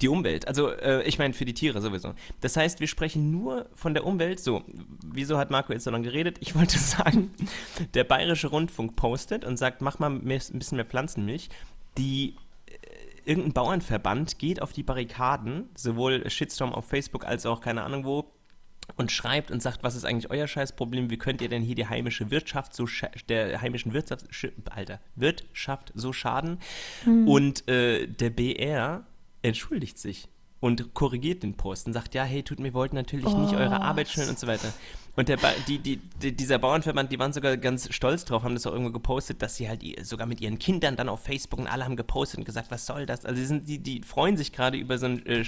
[0.01, 0.47] die Umwelt.
[0.47, 2.13] Also äh, ich meine für die Tiere sowieso.
[2.41, 4.39] Das heißt, wir sprechen nur von der Umwelt.
[4.39, 4.63] So,
[5.05, 6.37] wieso hat Marco jetzt so lange geredet?
[6.39, 7.31] Ich wollte sagen,
[7.93, 11.49] der Bayerische Rundfunk postet und sagt, mach mal mehr, ein bisschen mehr Pflanzenmilch.
[11.97, 12.35] Die
[12.67, 18.05] äh, irgendein Bauernverband geht auf die Barrikaden, sowohl Shitstorm auf Facebook als auch keine Ahnung
[18.05, 18.31] wo,
[18.95, 21.09] und schreibt und sagt, was ist eigentlich euer Scheißproblem?
[21.09, 22.87] Wie könnt ihr denn hier die heimische Wirtschaft so
[23.29, 26.59] der heimischen Wirtschaft, sch- Alter, Wirtschaft so schaden?
[27.05, 29.05] Und äh, der BR
[29.41, 30.27] entschuldigt sich
[30.59, 33.75] und korrigiert den Post und sagt, ja, hey, tut mir, wir wollten natürlich nicht eure
[33.75, 33.83] Oh.
[33.83, 34.73] Arbeit schön und so weiter.
[35.15, 38.55] Und der ba die, die, die, dieser Bauernverband, die waren sogar ganz stolz drauf, haben
[38.55, 41.67] das auch irgendwo gepostet, dass sie halt sogar mit ihren Kindern dann auf Facebook und
[41.67, 43.25] alle haben gepostet und gesagt, was soll das?
[43.25, 45.43] Also die, sind, die, die freuen sich gerade über so ein äh,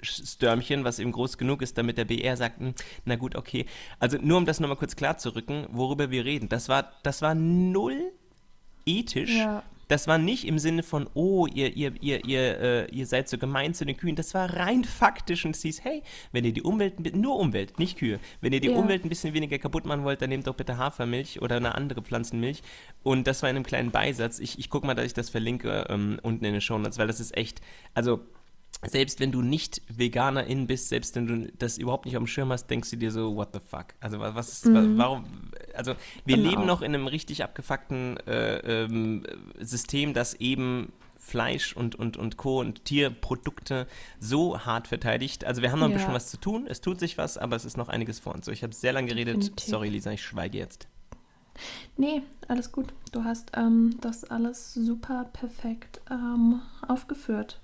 [0.00, 3.66] Shitstürmchen, was eben groß genug ist, damit der BR sagt, hm, na gut, okay.
[3.98, 6.48] Also nur um das nochmal kurz klar zu rücken, worüber wir reden.
[6.48, 8.12] Das war, das war null
[8.86, 9.36] ethisch.
[9.36, 9.62] Ja.
[9.88, 13.38] Das war nicht im Sinne von, oh, ihr, ihr, ihr, ihr, äh, ihr seid so
[13.38, 14.16] gemein zu den Kühen.
[14.16, 17.96] Das war rein faktisch und es hieß, hey, wenn ihr die Umwelt, nur Umwelt, nicht
[17.96, 18.76] Kühe, wenn ihr die Ja.
[18.76, 22.02] Umwelt ein bisschen weniger kaputt machen wollt, dann nehmt doch bitte Hafermilch oder eine andere
[22.02, 22.62] Pflanzenmilch.
[23.02, 24.40] Und das war in einem kleinen Beisatz.
[24.40, 27.18] Ich, ich gucke mal, dass ich das verlinke ähm, unten in den Shownotes, weil das
[27.18, 27.62] ist echt,
[27.94, 28.20] also
[28.86, 32.50] selbst wenn du nicht Veganerin bist, selbst wenn du das überhaupt nicht auf dem Schirm
[32.52, 33.86] hast, denkst du dir so, what the fuck?
[34.00, 35.24] Also wa- was ist, wa- warum,
[35.74, 36.48] also wir Genau.
[36.50, 39.24] leben noch in einem richtig abgefuckten äh, ähm,
[39.58, 42.60] System, das eben Fleisch und, und, und Co.
[42.60, 43.86] und Tierprodukte
[44.20, 45.44] so hart verteidigt.
[45.44, 45.98] Also wir haben noch ein Ja.
[45.98, 48.46] bisschen was zu tun, es tut sich was, aber es ist noch einiges vor uns.
[48.46, 49.36] So, ich habe sehr lange geredet.
[49.36, 49.66] Definitiv.
[49.66, 50.86] Sorry, Lisa, ich schweige jetzt.
[51.96, 52.94] Nee, alles gut.
[53.10, 57.60] Du hast ähm, das alles super perfekt ähm, aufgeführt.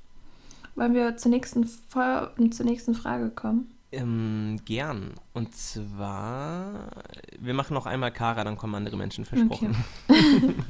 [0.75, 3.71] Wollen wir zur nächsten, Fol- zur nächsten Frage kommen?
[3.93, 5.13] Ähm, gern.
[5.33, 6.91] Und zwar,
[7.39, 9.77] wir machen noch einmal Kara, dann kommen andere Menschen versprochen.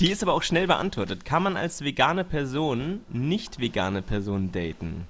[0.00, 1.24] Die ist aber auch schnell beantwortet.
[1.24, 5.04] Kann man als vegane Person nicht vegane Person daten?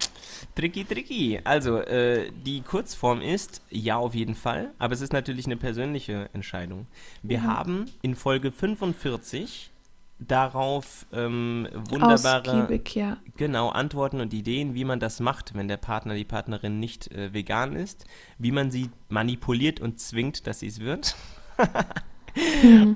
[0.55, 1.41] Tricky, tricky.
[1.45, 6.29] Also, äh, die Kurzform ist ja auf jeden Fall, aber es ist natürlich eine persönliche
[6.33, 6.87] Entscheidung.
[7.23, 9.71] Wir haben in Folge 45
[10.19, 13.19] darauf ähm, wunderbare Ausgiebig, ja.
[13.37, 17.35] Genau, Antworten und Ideen, wie man das macht, wenn der Partner, die Partnerin nicht äh,
[17.35, 18.07] vegan ist,
[18.39, 21.17] wie man sie manipuliert und zwingt, dass sie es wird.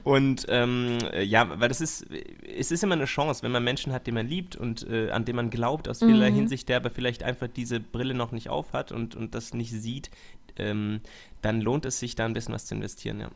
[0.04, 2.06] Und ähm, äh, ja, weil das ist,
[2.46, 5.24] es ist immer eine Chance, wenn man Menschen hat, die man liebt und äh, an
[5.24, 6.35] den man glaubt aus vielerlei Mhm.
[6.35, 10.11] Hinsicht, der aber vielleicht einfach diese Brille noch nicht aufhat und, und das nicht sieht,
[10.56, 11.00] ähm,
[11.40, 13.30] dann lohnt es sich da ein bisschen was zu investieren, ja.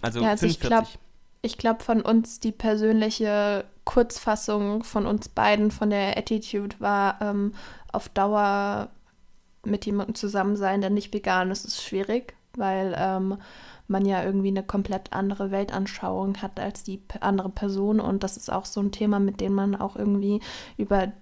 [0.00, 0.98] Also, Ja, also ich 45.
[1.40, 7.54] Ich glaube, von uns die persönliche Kurzfassung von uns beiden, von der Attitude war, ähm,
[7.92, 8.90] auf Dauer
[9.64, 13.38] mit jemandem zusammen sein, der nicht vegan ist, ist schwierig, weil ähm,
[13.86, 18.00] man ja irgendwie eine komplett andere Weltanschauung hat als die andere Person.
[18.00, 20.40] Und das ist auch so ein Thema, mit dem man auch irgendwie
[20.76, 21.12] über,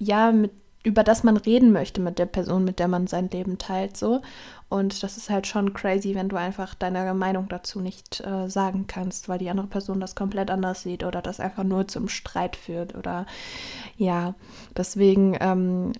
[0.00, 0.52] ja, mit,
[0.88, 4.22] über das man reden möchte mit der Person, mit der man sein Leben teilt, so.
[4.70, 8.86] Und das ist halt schon crazy, wenn du einfach deine Meinung dazu nicht äh, sagen
[8.86, 12.56] kannst, weil die andere Person das komplett anders sieht oder das einfach nur zum Streit
[12.56, 13.26] führt oder
[13.98, 14.34] ja,
[14.76, 15.92] deswegen, ähm,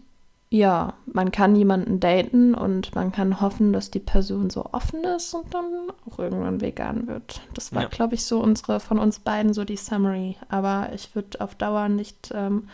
[0.51, 5.35] ja, man kann jemanden daten und man kann hoffen, dass die Person so offen ist
[5.35, 5.66] und dann
[6.09, 7.42] auch irgendwann vegan wird.
[7.53, 7.88] Das war, Ja.
[7.88, 10.37] glaube ich, so unsere, von uns beiden so die Summary.
[10.48, 12.68] Aber ich würde auf Dauer nicht ähm,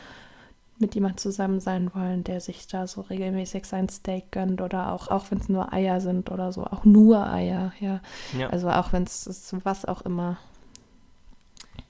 [0.78, 5.08] mit jemand zusammen sein wollen, der sich da so regelmäßig sein Steak gönnt oder auch,
[5.08, 8.00] auch wenn es nur Eier sind oder so, auch nur Eier, ja.
[8.38, 8.50] Ja.
[8.50, 10.38] Also auch wenn es was auch immer.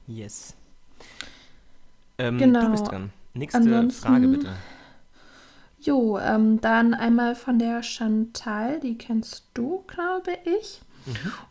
[0.07, 0.55] Yes.
[2.19, 2.61] Ähm, Genau.
[2.67, 3.11] Du bist dran.
[3.33, 4.53] Nächste Ansonsten- Frage bitte.
[5.81, 10.81] Jo, ähm, dann einmal von der Chantal, die kennst du, glaube ich.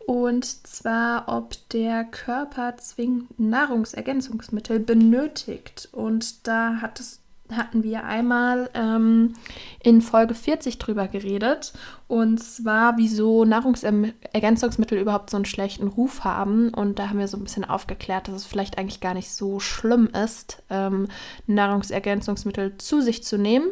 [0.07, 5.89] Und zwar, ob der Körper zwingend Nahrungsergänzungsmittel benötigt.
[5.91, 7.19] Und da hat es,
[7.51, 9.33] hatten wir einmal ähm,
[9.81, 11.73] in Folge 40 drüber geredet.
[12.07, 16.69] Und zwar, wieso Nahrungsergänzungsmittel überhaupt so einen schlechten Ruf haben.
[16.69, 19.59] Und da haben wir so ein bisschen aufgeklärt, dass es vielleicht eigentlich gar nicht so
[19.59, 21.07] schlimm ist, ähm,
[21.47, 23.67] Nahrungsergänzungsmittel zu sich zu nehmen.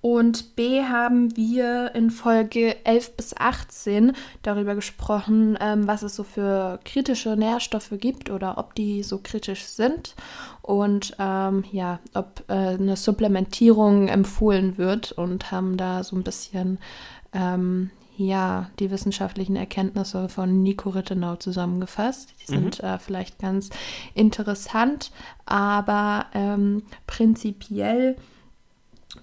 [0.00, 6.22] Und B haben wir in Folge 11 bis 18 darüber gesprochen, ähm, was es so
[6.22, 10.14] für kritische Nährstoffe gibt oder ob die so kritisch sind
[10.62, 16.78] und ähm, ja, ob äh, eine Supplementierung empfohlen wird und haben da so ein bisschen
[17.32, 22.34] ähm, ja, die wissenschaftlichen Erkenntnisse von Nico Rittenau zusammengefasst.
[22.40, 23.70] Die sind äh, vielleicht ganz
[24.14, 25.10] interessant,
[25.44, 28.16] aber ähm, prinzipiell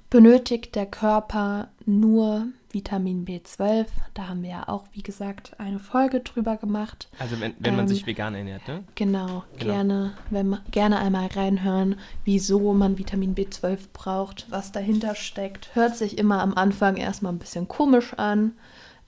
[0.09, 3.85] benötigt der Körper nur Vitamin B12.
[4.13, 7.07] Da haben wir ja auch, wie gesagt, eine Folge drüber gemacht.
[7.19, 8.83] Also wenn, wenn man ähm, sich vegan ernährt, ne?
[8.95, 15.69] Genau, genau, gerne, wenn gerne einmal reinhören, wieso man Vitamin B12 braucht, was dahinter steckt.
[15.75, 18.53] Hört sich immer am Anfang erstmal ein bisschen komisch an.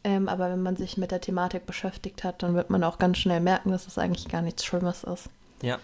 [0.04, 3.18] Ähm, aber wenn man sich mit der Thematik beschäftigt hat, dann wird man auch ganz
[3.18, 5.30] schnell merken, dass es eigentlich gar nichts Schlimmes ist.
[5.62, 5.80] Ja.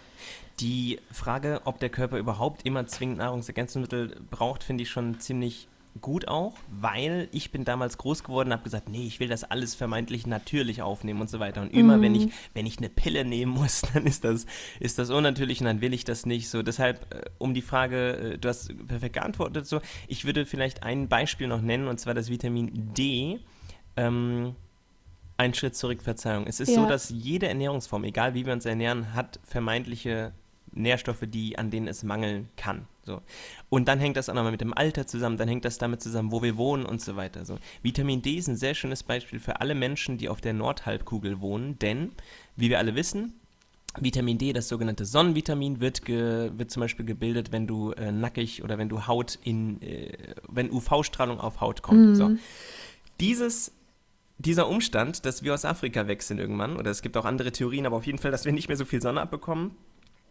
[0.59, 5.67] Die Frage, ob der Körper überhaupt immer zwingend Nahrungsergänzungsmittel braucht, finde ich schon ziemlich
[5.99, 9.43] gut auch, weil ich bin damals groß geworden und habe gesagt, nee, ich will das
[9.43, 11.61] alles vermeintlich natürlich aufnehmen und so weiter.
[11.61, 12.01] Und immer, mm.
[12.01, 12.31] wenn ich mhm.
[12.53, 14.45] wenn ich eine Pille nehmen muss, dann ist das
[14.79, 16.49] ist das unnatürlich und dann will ich das nicht.
[16.49, 19.81] So deshalb äh, um die Frage, äh, du hast perfekt geantwortet so.
[20.07, 23.39] Ich würde vielleicht ein Beispiel noch nennen und zwar das Vitamin D.
[23.97, 24.55] Ähm,
[25.41, 26.45] ein Schritt zurück, Verzeihung.
[26.45, 26.75] Es ist ja.
[26.75, 30.33] so, dass jede Ernährungsform, egal wie wir uns ernähren, hat vermeintliche
[30.71, 32.87] Nährstoffe, die, an denen es mangeln kann.
[33.03, 33.21] So.
[33.69, 36.31] Und dann hängt das auch nochmal mit dem Alter zusammen, dann hängt das damit zusammen,
[36.31, 37.43] wo wir wohnen und so weiter.
[37.43, 37.57] So.
[37.81, 41.79] Vitamin D ist ein sehr schönes Beispiel für alle Menschen, die auf der Nordhalbkugel wohnen,
[41.79, 42.11] denn,
[42.55, 43.33] wie wir alle wissen,
[43.99, 48.63] Vitamin D, das sogenannte Sonnenvitamin, wird, ge, wird zum Beispiel gebildet, wenn du äh, nackig
[48.63, 50.13] oder wenn du Haut in, äh,
[50.47, 52.09] wenn UV-Strahlung auf Haut kommt.
[52.09, 52.15] Mhm.
[52.15, 52.31] So.
[53.19, 53.73] Dieses
[54.41, 57.85] dieser Umstand, dass wir aus Afrika weg sind irgendwann, oder es gibt auch andere Theorien,
[57.85, 59.75] aber auf jeden Fall, dass wir nicht mehr so viel Sonne abbekommen,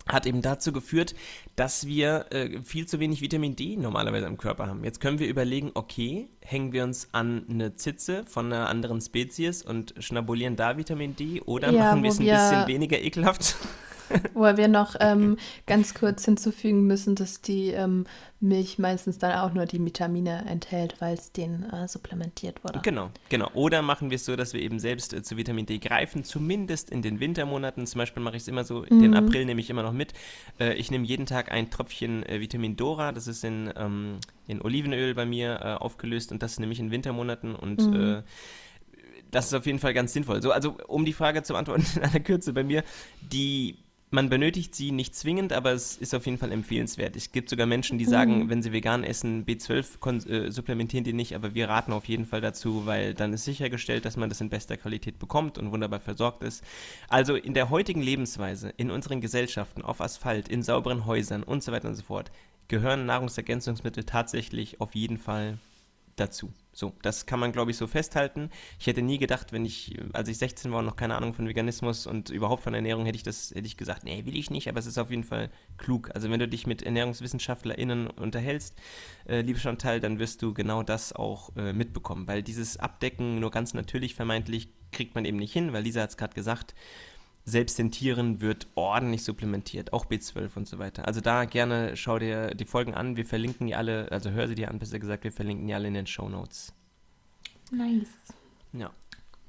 [0.09, 1.15] hat eben dazu geführt,
[1.57, 4.83] dass wir äh, viel zu wenig Vitamin D normalerweise im Körper haben.
[4.85, 9.63] Jetzt können wir überlegen, okay, hängen wir uns an eine Zitze von einer anderen Spezies
[9.63, 13.57] und schnabulieren da Vitamin D oder ja, machen wir es ein bisschen weniger ekelhaft?
[14.35, 18.07] Wo wir noch ähm, ganz kurz hinzufügen müssen, dass die ähm,
[18.41, 22.81] Milch meistens dann auch nur die Vitamine enthält, weil es denen äh, supplementiert wurde.
[22.83, 23.51] Genau, genau.
[23.55, 26.91] Oder machen wir es so, dass wir eben selbst äh, zu Vitamin D greifen, zumindest
[26.91, 27.87] in den Wintermonaten.
[27.87, 29.01] Zum Beispiel mache ich es immer so, mhm.
[29.01, 30.15] den April nehme ich immer noch mit.
[30.59, 34.63] Äh, ich nehme jeden Tag ein Tröpfchen äh, Vitamin Dora, das ist in, ähm, in
[34.63, 38.23] Olivenöl bei mir äh, aufgelöst und das nehme ich in Wintermonaten und mhm äh,
[39.31, 40.43] das ist auf jeden Fall ganz sinnvoll.
[40.43, 42.83] So, also um die Frage zu beantworten in aller Kürze bei mir,
[43.21, 43.77] die
[44.11, 47.15] man benötigt sie nicht zwingend, aber es ist auf jeden Fall empfehlenswert.
[47.15, 48.51] Es gibt sogar Menschen, die sagen, mhm.
[48.51, 52.41] wenn sie vegan essen, B12 äh, supplementieren die nicht, aber wir raten auf jeden Fall
[52.41, 56.43] dazu, weil dann ist sichergestellt, dass man das in bester Qualität bekommt und wunderbar versorgt
[56.43, 56.65] ist.
[57.09, 61.71] Also in der heutigen Lebensweise, in unseren Gesellschaften, auf Asphalt, in sauberen Häusern und so
[61.71, 62.33] weiter und so fort,
[62.67, 65.59] gehören Nahrungsergänzungsmittel tatsächlich auf jeden Fall
[66.21, 66.53] dazu.
[66.73, 68.51] So, das kann man, glaube ich, so festhalten.
[68.79, 71.49] Ich hätte nie gedacht, wenn ich, als ich 16 war und noch keine Ahnung von
[71.49, 74.69] Veganismus und überhaupt von Ernährung, hätte ich das, hätte ich gesagt, nee, will ich nicht,
[74.69, 76.11] aber es ist auf jeden Fall klug.
[76.15, 78.77] Also wenn du dich mit ErnährungswissenschaftlerInnen unterhältst,
[79.29, 83.51] äh, liebe Chantal, dann wirst du genau das auch äh, mitbekommen, weil dieses Abdecken nur
[83.51, 86.75] ganz natürlich vermeintlich kriegt man eben nicht hin, weil Lisa hat es gerade gesagt,
[87.45, 91.07] selbst den Tieren wird ordentlich supplementiert, auch B12 und so weiter.
[91.07, 93.17] Also da gerne schau dir die Folgen an.
[93.17, 95.89] Wir verlinken die alle, also hör sie dir an, besser gesagt, wir verlinken die alle
[95.89, 96.73] in den Show Notes.
[97.71, 98.09] Nice.
[98.73, 98.91] Ja.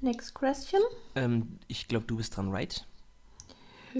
[0.00, 0.80] Next question.
[1.14, 2.86] Ähm, ich glaube, du bist dran, right?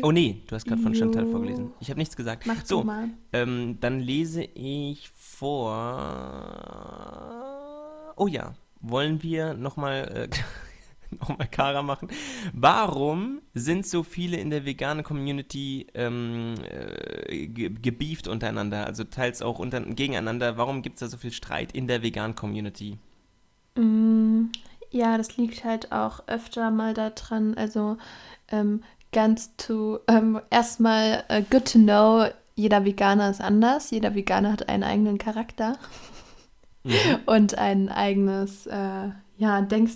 [0.03, 1.73] Oh nee, du hast gerade von Chantal vorgelesen.
[1.81, 2.47] Ich habe nichts gesagt.
[2.47, 3.11] Mach so, mal.
[3.33, 5.69] Ähm, dann lese ich vor.
[8.17, 10.37] Oh ja, wollen wir nochmal äh,
[11.21, 12.09] nochmal Kara machen.
[12.53, 19.59] Warum sind so viele in der veganen Community ähm, äh, gebieft untereinander, also teils auch
[19.59, 20.57] unter, gegeneinander?
[20.57, 22.99] Warum gibt es da so viel Streit in der veganen Community?
[23.77, 24.47] Mm,
[24.91, 27.97] ja, das liegt halt auch öfter mal daran, also
[28.49, 34.53] ähm, ganz zu, ähm, erstmal uh, good to know, jeder Veganer ist anders, jeder Veganer
[34.53, 35.79] hat einen eigenen Charakter.
[36.85, 36.93] Mhm.
[37.27, 39.11] und ein eigenes äh,
[39.43, 39.91] ja, Denk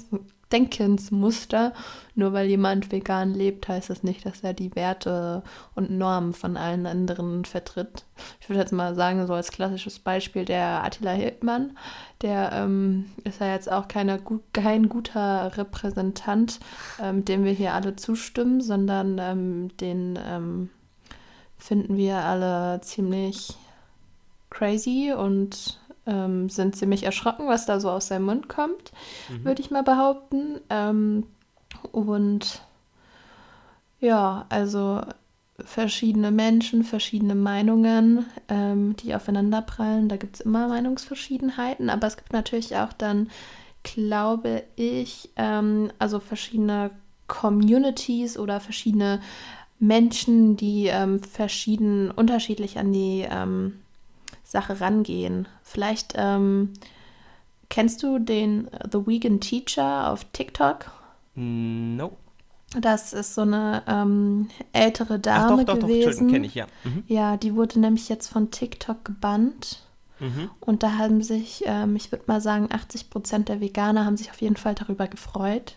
[0.56, 1.74] Denkensmuster.
[2.14, 5.42] Nur weil jemand vegan lebt, heißt das nicht, dass er die Werte
[5.74, 8.04] und Normen von allen anderen vertritt.
[8.40, 11.76] Ich würde jetzt mal sagen, so als klassisches Beispiel der Attila Hildmann,
[12.22, 14.18] der ähm, ist ja jetzt auch keine,
[14.54, 16.58] kein guter Repräsentant,
[17.02, 20.70] ähm, dem wir hier alle zustimmen, sondern ähm, den ähm,
[21.58, 23.54] finden wir alle ziemlich
[24.48, 28.92] crazy und ähm, sind ziemlich erschrocken, was da so aus seinem Mund kommt,
[29.28, 29.44] mhm.
[29.44, 30.60] würde ich mal behaupten.
[30.70, 31.24] Ähm,
[31.92, 32.62] und
[34.00, 35.02] ja, also
[35.64, 40.08] verschiedene Menschen, verschiedene Meinungen, ähm, die aufeinanderprallen.
[40.08, 43.30] Da gibt es immer Meinungsverschiedenheiten, aber es gibt natürlich auch dann,
[43.82, 46.90] glaube ich, ähm, also verschiedene
[47.26, 49.20] Communities oder verschiedene
[49.78, 53.80] Menschen, die ähm, verschieden unterschiedlich an die ähm,
[54.46, 55.48] Sache rangehen.
[55.62, 56.72] Vielleicht ähm,
[57.68, 60.92] kennst du den The Vegan Teacher auf TikTok?
[61.34, 62.12] No.
[62.80, 66.28] Das ist so eine ähm, ältere Dame Ach, doch, doch, gewesen.
[66.28, 66.66] Doch, kenne ich, ja.
[66.84, 67.02] Mhm.
[67.08, 69.82] Ja, die wurde nämlich jetzt von TikTok gebannt.
[70.20, 70.50] Mhm.
[70.60, 74.30] Und da haben sich, ähm, ich würde mal sagen, 80 Prozent der Veganer haben sich
[74.30, 75.76] auf jeden Fall darüber gefreut,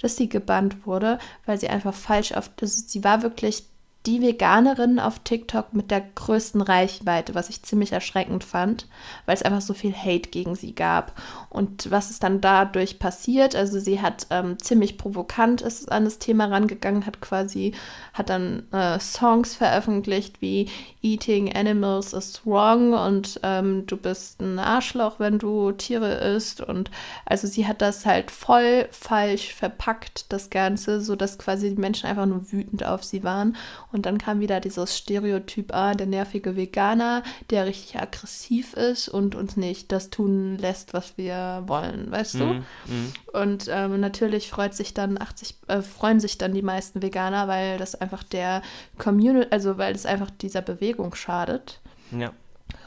[0.00, 3.64] dass sie gebannt wurde, weil sie einfach falsch auf, also sie war wirklich
[4.06, 8.86] die Veganerin auf TikTok mit der größten Reichweite, was ich ziemlich erschreckend fand,
[9.26, 11.12] weil es einfach so viel Hate gegen sie gab.
[11.50, 13.56] Und was ist dann dadurch passiert?
[13.56, 17.74] Also sie hat ähm, ziemlich provokant ist an das Thema rangegangen, hat quasi,
[18.12, 20.70] hat dann äh, Songs veröffentlicht wie
[21.02, 26.60] Eating Animals is wrong und ähm, du bist ein Arschloch, wenn du Tiere isst.
[26.60, 26.90] Und
[27.24, 32.26] also sie hat das halt voll falsch verpackt, das Ganze, sodass quasi die Menschen einfach
[32.26, 33.56] nur wütend auf sie waren.
[34.04, 39.56] Dann kam wieder dieses Stereotyp, ah, der nervige Veganer, der richtig aggressiv ist und uns
[39.56, 42.44] nicht das tun lässt, was wir wollen, weißt du?
[42.44, 43.12] Mm, mm.
[43.32, 47.78] Und ähm, natürlich freut sich dann 80, äh, freuen sich dann die meisten Veganer, weil
[47.78, 48.62] das einfach der
[48.98, 51.80] Community, also weil das einfach dieser Bewegung schadet.
[52.10, 52.32] Ja.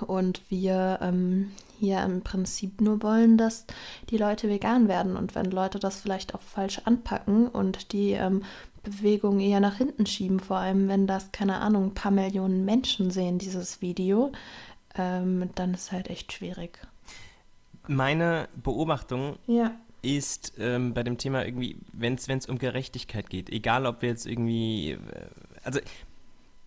[0.06, 3.66] Und wir ähm, hier im Prinzip nur wollen, dass
[4.10, 5.16] die Leute vegan werden.
[5.16, 8.44] Und wenn Leute das vielleicht auch falsch anpacken und die ähm,
[8.90, 13.12] Bewegung eher nach hinten schieben, vor allem wenn das, keine Ahnung, ein paar Millionen Menschen
[13.12, 14.32] sehen, dieses Video,
[14.96, 16.80] ähm, dann ist es halt echt schwierig.
[17.88, 19.72] Meine Beobachtung ja.
[20.02, 24.28] ist ähm, bei dem Thema irgendwie, wenn es um Gerechtigkeit geht, egal ob wir jetzt
[24.28, 24.98] irgendwie, äh,
[25.64, 25.80] also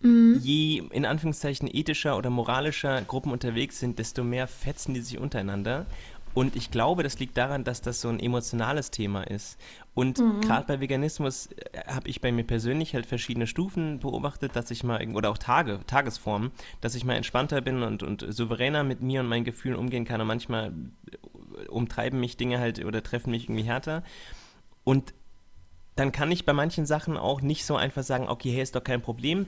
[0.01, 0.39] mhm.
[0.41, 5.85] je in Anführungszeichen ethischer oder moralischer Gruppen unterwegs sind, desto mehr fetzen die sich untereinander.
[6.33, 9.59] Und ich glaube, das liegt daran, dass das so ein emotionales Thema ist.
[9.93, 10.41] Und mhm.
[10.41, 14.83] gerade bei Veganismus äh, habe ich bei mir persönlich halt verschiedene Stufen beobachtet, dass ich
[14.83, 19.19] mal, oder auch Tage, Tagesformen, dass ich mal entspannter bin und, und souveräner mit mir
[19.19, 20.21] und meinen Gefühlen umgehen kann.
[20.21, 20.73] Und manchmal
[21.11, 24.03] äh, umtreiben mich Dinge halt oder treffen mich irgendwie härter.
[24.83, 25.13] Und
[25.95, 28.83] dann kann ich bei manchen Sachen auch nicht so einfach sagen, okay, hey, ist doch
[28.83, 29.45] kein Problem,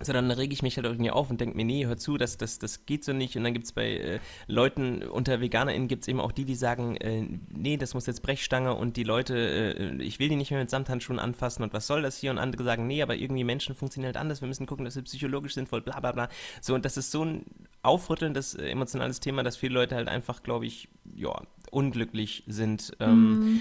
[0.00, 2.36] sondern dann rege ich mich halt irgendwie auf und denke mir, nee, hör zu, das,
[2.36, 3.36] das, das geht so nicht.
[3.36, 6.54] Und dann gibt es bei äh, Leuten, unter VeganerInnen gibt es eben auch die, die
[6.54, 10.50] sagen, äh, nee, das muss jetzt Brechstange und die Leute, äh, ich will die nicht
[10.50, 12.30] mehr mit Samthandschuhen anfassen und was soll das hier?
[12.30, 15.02] Und andere sagen, nee, aber irgendwie Menschen funktionieren halt anders, wir müssen gucken, dass sie
[15.02, 16.28] psychologisch sinnvoll, bla bla bla.
[16.60, 17.44] So, und das ist so ein
[17.82, 22.96] aufrüttelndes, äh, emotionales Thema, dass viele Leute halt einfach, glaube ich, ja, unglücklich sind.
[23.00, 23.60] Ähm, mm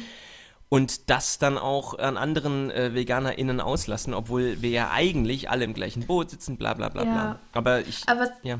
[0.69, 5.73] und das dann auch an anderen äh, VeganerInnen auslassen, obwohl wir ja eigentlich alle im
[5.73, 7.11] gleichen Boot sitzen, bla bla bla ja.
[7.11, 7.39] bla.
[7.53, 8.03] Aber ich.
[8.07, 8.59] Aber ja,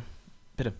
[0.56, 0.74] bitte.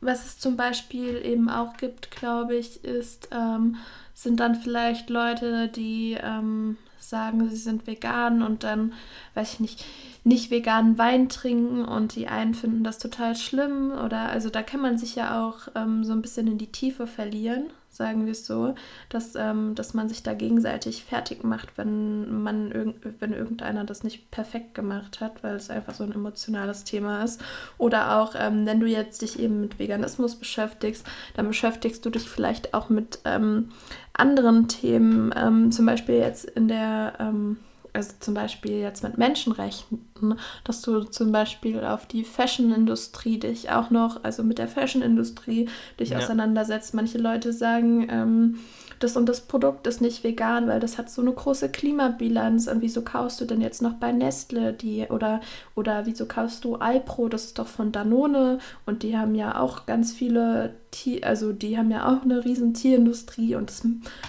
[0.00, 3.76] Was es zum Beispiel eben auch gibt, glaube ich, ist, ähm,
[4.12, 8.92] sind dann vielleicht Leute, die ähm, sagen, sie sind vegan und dann,
[9.32, 9.84] weiß ich nicht,
[10.22, 14.80] nicht veganen Wein trinken und die einen finden das total schlimm oder also da kann
[14.80, 18.46] man sich ja auch ähm, so ein bisschen in die Tiefe verlieren sagen wir es
[18.46, 18.74] so,
[19.08, 24.04] dass, ähm, dass man sich da gegenseitig fertig macht, wenn man irg wenn irgendeiner das
[24.04, 27.42] nicht perfekt gemacht hat, weil es einfach so ein emotionales Thema ist.
[27.78, 32.28] Oder auch, ähm, wenn du jetzt dich eben mit Veganismus beschäftigst, dann beschäftigst du dich
[32.28, 33.70] vielleicht auch mit ähm,
[34.12, 37.58] anderen Themen, ähm, zum Beispiel jetzt in der ähm,
[37.94, 43.90] also zum Beispiel jetzt mit Menschenrechten, dass du zum Beispiel auf die Fashion-Industrie dich auch
[43.90, 46.18] noch, also mit der Fashion-Industrie dich ja.
[46.18, 46.92] auseinandersetzt.
[46.92, 48.58] Manche Leute sagen, ähm,
[49.04, 52.66] das und das Produkt ist nicht vegan, weil das hat so eine große Klimabilanz.
[52.66, 55.40] Und wieso kaufst du denn jetzt noch bei Nestle die oder
[55.74, 57.28] oder wieso kaufst du Alpro?
[57.28, 61.76] Das ist doch von Danone und die haben ja auch ganz viele Tier, also die
[61.76, 63.82] haben ja auch eine riesen Tierindustrie und das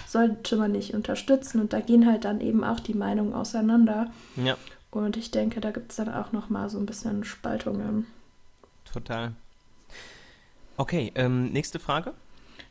[0.06, 1.60] sollte man nicht unterstützen.
[1.60, 4.10] Und da gehen halt dann eben auch die Meinungen auseinander.
[4.36, 4.56] Ja.
[4.90, 8.06] Und ich denke, da gibt es dann auch noch mal so ein bisschen Spaltungen.
[8.92, 9.32] Total.
[10.76, 12.14] Okay, ähm, nächste Frage.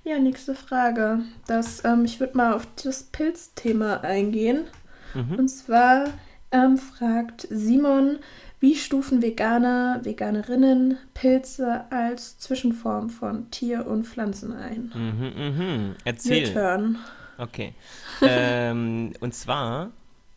[0.05, 1.23] Ja, nächste Frage.
[1.47, 4.65] Das, ähm, ich würde mal auf das Pilzthema eingehen.
[5.15, 5.39] Mhm.
[5.39, 6.05] Und zwar
[6.51, 8.19] ähm, fragt Simon,
[8.59, 14.91] wie stufen Veganer, Veganerinnen Pilze als Zwischenform von Tier- und Pflanzen ein?
[14.93, 15.95] Mhm, mh.
[16.03, 16.53] Erzähl.
[16.53, 16.99] Turn.
[17.39, 17.73] Okay.
[18.21, 19.89] ähm, und zwar,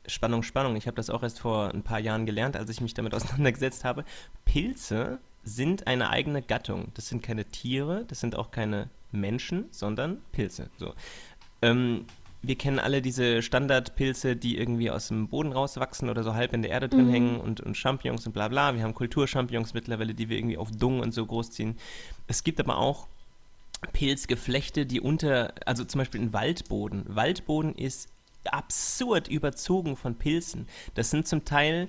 [0.06, 2.94] Spannung, Spannung, ich habe das auch erst vor ein paar Jahren gelernt, als ich mich
[2.94, 4.06] damit auseinandergesetzt habe.
[4.46, 6.88] Pilze sind eine eigene Gattung.
[6.94, 10.70] Das sind keine Tiere, das sind auch keine Menschen, sondern Pilze.
[10.78, 10.94] So.
[11.62, 12.04] Ähm,
[12.40, 16.62] wir kennen alle diese Standardpilze, die irgendwie aus dem Boden rauswachsen oder so halb in
[16.62, 17.10] der Erde drin mhm.
[17.10, 18.74] hängen und, und Champignons und bla bla.
[18.74, 21.76] Wir haben Kulturchampignons mittlerweile, die wir irgendwie auf Dung und so großziehen.
[22.28, 23.08] Es gibt aber auch
[23.92, 27.04] Pilzgeflechte, die unter, also zum Beispiel ein Waldboden.
[27.08, 28.08] Waldboden ist
[28.44, 30.66] absurd überzogen von Pilzen.
[30.94, 31.88] Das sind zum Teil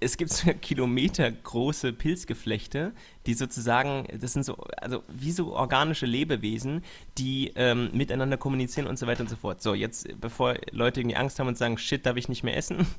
[0.00, 2.92] es gibt so kilometergroße Pilzgeflechte,
[3.26, 6.82] die sozusagen, das sind so, also wie so organische Lebewesen,
[7.18, 9.62] die ähm, miteinander kommunizieren und so weiter und so fort.
[9.62, 12.86] So, jetzt, bevor Leute irgendwie Angst haben und sagen, shit, darf ich nicht mehr essen.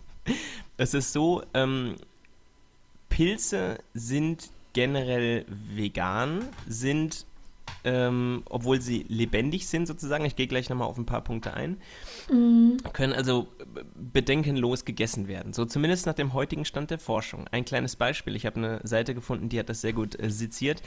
[0.78, 1.96] Es ist so, ähm,
[3.10, 7.26] Pilze sind generell vegan, sind
[7.84, 10.26] ähm, obwohl sie lebendig sind sozusagen.
[10.26, 11.78] Ich gehe gleich nochmal auf ein paar Punkte ein.
[12.32, 12.78] Mhm.
[12.94, 13.48] Können also
[13.96, 15.54] bedenkenlos gegessen werden.
[15.54, 17.48] So zumindest nach dem heutigen Stand der Forschung.
[17.52, 18.36] Ein kleines Beispiel.
[18.36, 20.82] Ich habe eine Seite gefunden, die hat das sehr gut äh, seziert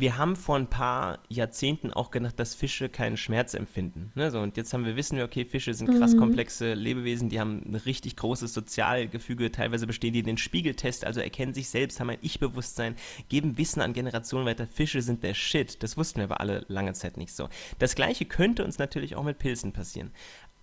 [0.00, 4.12] wir haben vor ein paar Jahrzehnten auch gedacht, dass Fische keinen Schmerz empfinden.
[4.14, 4.30] Ne?
[4.30, 6.18] So, und jetzt haben wir, wissen wir, okay, Fische sind krass mhm.
[6.18, 11.54] komplexe Lebewesen, die haben ein richtig großes Sozialgefüge, teilweise bestehen die den Spiegeltest, also erkennen
[11.54, 12.96] sich selbst, haben ein Ich-Bewusstsein,
[13.28, 14.66] geben Wissen an Generationen weiter.
[14.66, 15.82] Fische sind der Shit.
[15.82, 17.48] Das wussten wir aber alle lange Zeit nicht so.
[17.78, 20.10] Das gleiche könnte uns natürlich auch mit Pilzen passieren.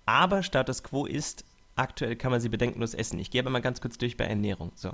[0.05, 3.19] Aber Status quo ist, aktuell kann man sie bedenkenlos essen.
[3.19, 4.71] Ich gehe aber mal ganz kurz durch bei Ernährung.
[4.75, 4.93] So.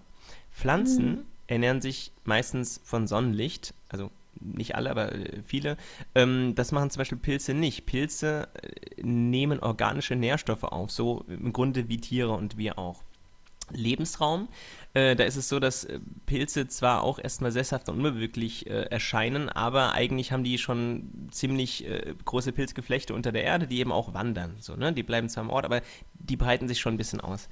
[0.51, 1.25] Pflanzen mhm.
[1.47, 5.77] ernähren sich meistens von Sonnenlicht, also nicht alle, aber äh, viele.
[6.15, 7.85] Ähm, das machen zum Beispiel Pilze nicht.
[7.85, 13.03] Pilze äh, nehmen organische Nährstoffe auf, so im Grunde wie Tiere und wir auch.
[13.71, 14.47] Lebensraum.
[14.93, 18.83] Äh, da ist es so, dass äh, Pilze zwar auch erstmal sesshaft und unbeweglich äh,
[18.89, 23.91] erscheinen, aber eigentlich haben die schon ziemlich äh, große Pilzgeflechte unter der Erde, die eben
[23.91, 24.55] auch wandern.
[24.59, 24.93] So, ne?
[24.93, 25.81] Die bleiben zwar am Ort, aber
[26.13, 27.47] die breiten sich schon ein bisschen aus.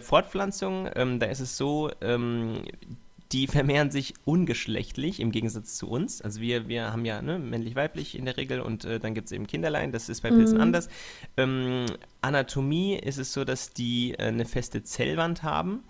[0.00, 2.62] Fortpflanzung, ähm, da ist es so, ähm,
[3.34, 6.22] die vermehren sich ungeschlechtlich im Gegensatz zu uns.
[6.22, 9.32] Also wir, wir haben ja ne, männlich-weiblich in der Regel und äh, dann gibt es
[9.32, 10.62] eben Kinderlein, das ist bei Pilzen mhm.
[10.62, 10.88] anders.
[11.36, 11.86] Ähm,
[12.20, 15.82] Anatomie ist es so, dass die äh, eine feste Zellwand haben.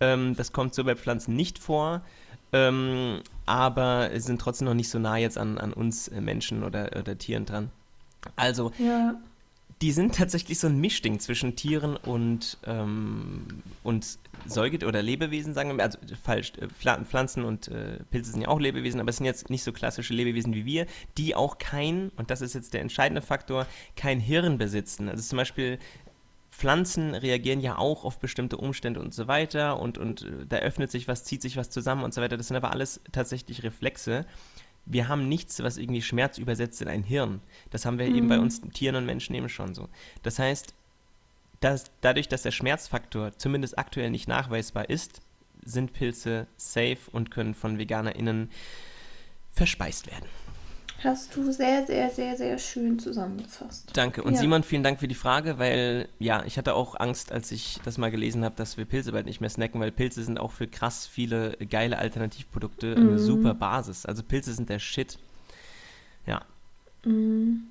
[0.00, 2.02] Ähm, das kommt so bei Pflanzen nicht vor.
[2.52, 6.90] Ähm, aber sind trotzdem noch nicht so nah jetzt an, an uns äh, Menschen oder,
[6.98, 7.70] oder Tieren dran.
[8.34, 9.14] Also ja
[9.80, 15.76] die sind tatsächlich so ein Mischding zwischen Tieren und, ähm, und Säuget- oder Lebewesen, sagen
[15.76, 19.26] wir, also falsch, äh, Pflanzen und äh, Pilze sind ja auch Lebewesen, aber es sind
[19.26, 22.80] jetzt nicht so klassische Lebewesen wie wir, die auch kein, und das ist jetzt der
[22.80, 25.08] entscheidende Faktor, kein Hirn besitzen.
[25.08, 25.78] Also zum Beispiel
[26.50, 30.90] Pflanzen reagieren ja auch auf bestimmte Umstände und so weiter und, und äh, da öffnet
[30.90, 32.36] sich was, zieht sich was zusammen und so weiter.
[32.36, 34.26] Das sind aber alles tatsächlich Reflexe
[34.90, 37.40] wir haben nichts, was irgendwie Schmerz übersetzt in ein Hirn.
[37.70, 38.16] Das haben wir mhm.
[38.16, 38.44] eben bei mhm.
[38.44, 39.88] uns Tieren und Menschen eben schon so.
[40.22, 40.74] Das heißt,
[41.60, 45.20] dass dadurch, dass der Schmerzfaktor zumindest aktuell nicht nachweisbar ist,
[45.64, 48.50] sind Pilze safe und können von VeganerInnen
[49.52, 50.26] verspeist werden.
[51.04, 53.90] Hast du sehr, sehr, sehr, sehr schön zusammengefasst.
[53.92, 54.22] Danke.
[54.22, 54.40] Und ja.
[54.40, 57.98] Simon, vielen Dank für die Frage, weil ja, ich hatte auch Angst, als ich das
[57.98, 60.66] mal gelesen habe, dass wir Pilze bald nicht mehr snacken, weil Pilze sind auch für
[60.66, 63.08] krass viele geile Alternativprodukte mhm.
[63.08, 64.06] eine super Basis.
[64.06, 65.18] Also Pilze sind der Shit.
[66.26, 66.42] Ja.
[67.04, 67.68] Mhm.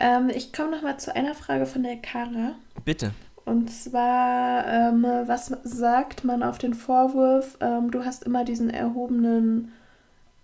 [0.00, 2.56] Ähm, ich komme nochmal zu einer Frage von der Kara.
[2.84, 3.12] Bitte.
[3.44, 9.70] Und zwar, ähm, was sagt man auf den Vorwurf, ähm, du hast immer diesen erhobenen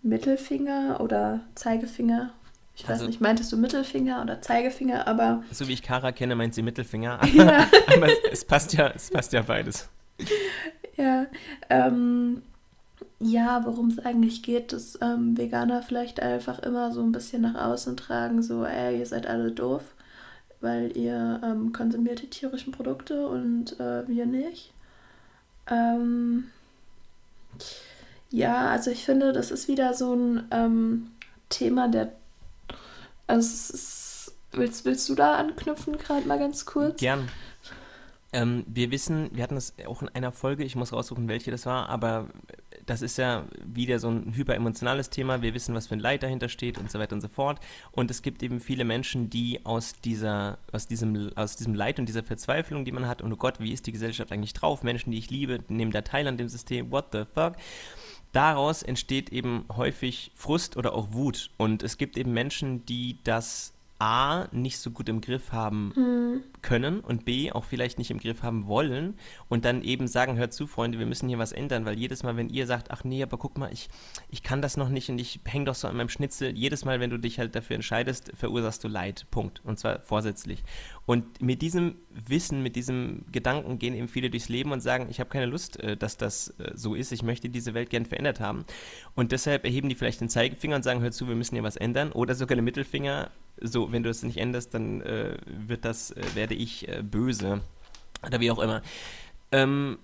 [0.03, 2.32] Mittelfinger oder Zeigefinger.
[2.74, 5.44] Ich weiß also, nicht, meintest du Mittelfinger oder Zeigefinger, aber.
[5.53, 7.20] So wie ich Kara kenne, meint sie Mittelfinger.
[7.34, 7.66] Ja.
[7.94, 9.88] aber es passt ja, es passt ja beides.
[10.96, 11.26] Ja,
[11.68, 12.42] ähm,
[13.18, 17.55] ja, worum es eigentlich geht, dass ähm, Veganer vielleicht einfach immer so ein bisschen nach
[17.55, 19.82] außen tragen, so, ey, ihr seid alle doof,
[20.61, 24.72] weil ihr ähm, konsumiert die tierischen Produkte und äh, wir nicht.
[25.70, 26.51] Ähm,
[28.31, 31.11] ja, also ich finde, das ist wieder so ein ähm,
[31.49, 32.12] Thema der.
[33.26, 37.01] Also ist, willst, willst du da anknüpfen, gerade mal ganz kurz?
[37.01, 37.28] Gern.
[38.33, 41.66] Ähm, wir wissen, wir hatten das auch in einer Folge, ich muss raussuchen, welche das
[41.66, 42.28] war, aber
[42.87, 45.43] das ist ja wieder so ein hyperemotionales Thema.
[45.43, 47.61] Wir wissen, was für ein Leid dahinter steht und so weiter und so fort.
[47.93, 52.07] Und es gibt eben viele Menschen, die aus dieser, aus diesem, aus diesem Leid und
[52.07, 54.83] dieser Verzweiflung, die man hat, und oh Gott, wie ist die Gesellschaft eigentlich drauf?
[54.83, 57.55] Menschen, die ich liebe, nehmen da teil an dem System, what the fuck?
[58.33, 61.51] Daraus entsteht eben häufig Frust oder auch Wut.
[61.57, 66.43] Und es gibt eben Menschen, die das A nicht so gut im Griff haben mhm.
[66.62, 69.14] Können und B auch vielleicht nicht im Griff haben wollen
[69.48, 72.36] und dann eben sagen, hört zu, Freunde, wir müssen hier was ändern, weil jedes Mal,
[72.36, 73.88] wenn ihr sagt, ach nee, aber guck mal, ich,
[74.28, 77.00] ich kann das noch nicht und ich hänge doch so an meinem Schnitzel, jedes Mal,
[77.00, 79.26] wenn du dich halt dafür entscheidest, verursachst du Leid.
[79.30, 79.61] Punkt.
[79.64, 80.62] Und zwar vorsätzlich.
[81.06, 85.20] Und mit diesem Wissen, mit diesem Gedanken gehen eben viele durchs Leben und sagen, ich
[85.20, 88.40] habe keine Lust, äh, dass das äh, so ist, ich möchte diese Welt gern verändert
[88.40, 88.64] haben.
[89.14, 91.76] Und deshalb erheben die vielleicht den Zeigefinger und sagen, hör zu, wir müssen hier was
[91.76, 92.12] ändern.
[92.12, 93.30] Oder sogar den Mittelfinger
[93.61, 97.61] so, wenn du es nicht änderst, dann äh, wird das, äh, werde ich äh, böse.
[98.26, 98.82] Oder wie auch immer.
[99.53, 99.98] Ähm,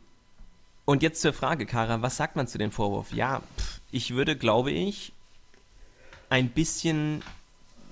[0.84, 3.12] und jetzt zur Frage, Kara, was sagt man zu dem Vorwurf?
[3.12, 5.12] Ja, pff, ich würde, glaube ich,
[6.30, 7.22] ein bisschen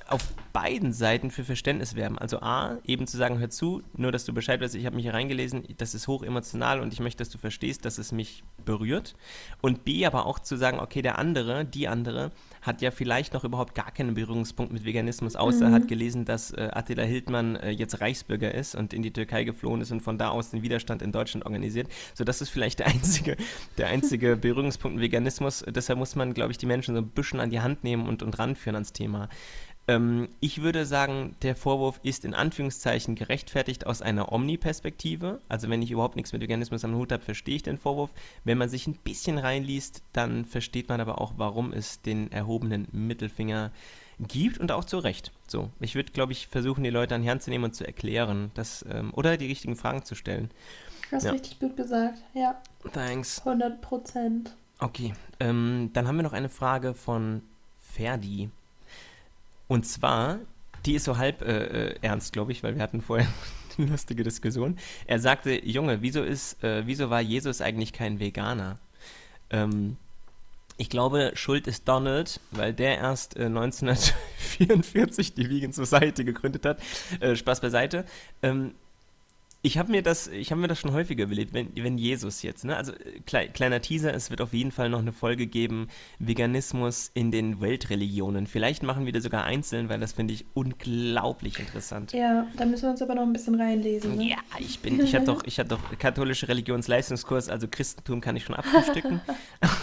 [0.08, 2.18] auf beiden Seiten für Verständnis werben.
[2.18, 5.04] Also A, eben zu sagen, hör zu, nur dass du Bescheid weißt, ich habe mich
[5.04, 8.44] hier reingelesen, das ist hoch emotional und ich möchte, dass du verstehst, dass es mich
[8.64, 9.14] berührt.
[9.62, 12.32] Und B, aber auch zu sagen, okay, der andere, die andere,
[12.62, 15.74] hat ja vielleicht noch überhaupt gar keinen Berührungspunkt mit Veganismus, außer mhm.
[15.74, 19.80] hat gelesen, dass äh, Attila Hildmann äh, jetzt Reichsbürger ist und in die Türkei geflohen
[19.80, 21.88] ist und von da aus den Widerstand in Deutschland organisiert.
[22.14, 23.36] So, das ist vielleicht der einzige,
[23.78, 25.64] der einzige Berührungspunkt mit Veganismus.
[25.68, 28.22] Deshalb muss man, glaube ich, die Menschen so ein bisschen an die Hand nehmen und,
[28.22, 29.28] und ranführen ans Thema.
[29.86, 35.40] Ähm, ich würde sagen, der Vorwurf ist in Anführungszeichen gerechtfertigt aus einer Omni-Perspektive.
[35.48, 38.10] Also wenn ich überhaupt nichts mit Veganismus am Hut habe, verstehe ich den Vorwurf.
[38.44, 42.88] Wenn man sich ein bisschen reinliest, dann versteht man aber auch, warum es den erhobenen
[42.92, 43.72] Mittelfinger
[44.20, 45.32] gibt und auch zu Recht.
[45.46, 47.86] So, ich würde, glaube ich, versuchen, die Leute an die Hand zu nehmen und zu
[47.86, 50.50] erklären, dass, ähm, oder die richtigen Fragen zu stellen.
[51.10, 51.32] Du hast ja.
[51.32, 52.60] richtig gut gesagt, ja.
[52.92, 53.40] Thanks.
[53.40, 54.56] 100 Prozent.
[54.78, 57.42] Okay, ähm, dann haben wir noch eine Frage von
[57.78, 58.50] Ferdi.
[59.68, 60.38] Und zwar,
[60.86, 63.28] die ist so halb äh, äh ernst, glaube ich, weil wir hatten vorher
[63.78, 64.78] eine lustige Diskussion.
[65.06, 68.78] Er sagte, Junge, wieso ist, äh, wieso war Jesus eigentlich kein Veganer?
[69.50, 69.96] Ähm,
[70.76, 76.80] ich glaube, Schuld ist Donald, weil der erst äh, 1944 die Vegan Society gegründet hat.
[77.20, 78.04] Äh, Spaß beiseite.
[78.42, 78.74] Ähm,
[79.64, 82.66] ich habe mir das, ich habe mir das schon häufiger überlegt, wenn, wenn Jesus jetzt,
[82.66, 82.76] ne?
[82.76, 85.88] Also äh, klei, kleiner Teaser, es wird auf jeden Fall noch eine Folge geben,
[86.18, 88.46] Veganismus in den Weltreligionen.
[88.46, 92.12] Vielleicht machen wir das sogar einzeln, weil das finde ich unglaublich interessant.
[92.12, 94.16] Ja, da müssen wir uns aber noch ein bisschen reinlesen.
[94.16, 94.28] Ne?
[94.28, 98.44] Ja, ich bin, ich habe doch, ich habe doch katholische Religionsleistungskurs, also Christentum kann ich
[98.44, 99.22] schon abfrühstücken.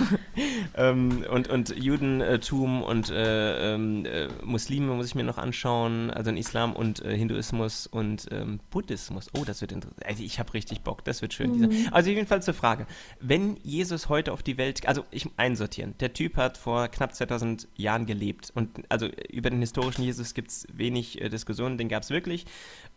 [0.78, 6.30] ähm, und, und Judentum und äh, ähm, äh, Muslime muss ich mir noch anschauen, also
[6.30, 9.30] in Islam und äh, Hinduismus und ähm, Buddhismus.
[9.36, 10.06] Oh, das wird wird interessant.
[10.06, 11.60] Also ich habe richtig Bock, das wird schön.
[11.60, 11.88] Mhm.
[11.92, 12.86] Also jedenfalls zur Frage.
[13.20, 17.68] Wenn Jesus heute auf die Welt, also ich einsortieren, der Typ hat vor knapp 2000
[17.76, 22.04] Jahren gelebt und also über den historischen Jesus gibt es wenig äh, Diskussionen, den gab
[22.04, 22.46] es wirklich.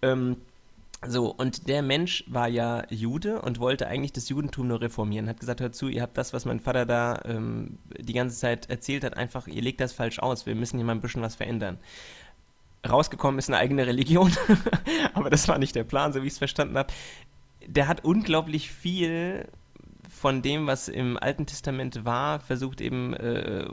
[0.03, 0.37] Ähm,
[1.07, 5.29] so, und der Mensch war ja Jude und wollte eigentlich das Judentum nur reformieren.
[5.29, 8.71] Hat gesagt, hört zu, ihr habt das, was mein Vater da ähm, die ganze Zeit
[8.71, 10.47] erzählt hat, einfach, ihr legt das falsch aus.
[10.47, 11.79] Wir müssen hier mal ein bisschen was verändern
[12.89, 14.33] rausgekommen ist eine eigene Religion.
[15.15, 16.93] Aber das war nicht der Plan, so wie ich es verstanden habe.
[17.67, 19.49] Der hat unglaublich viel
[20.09, 23.67] von dem, was im Alten Testament war, versucht eben äh,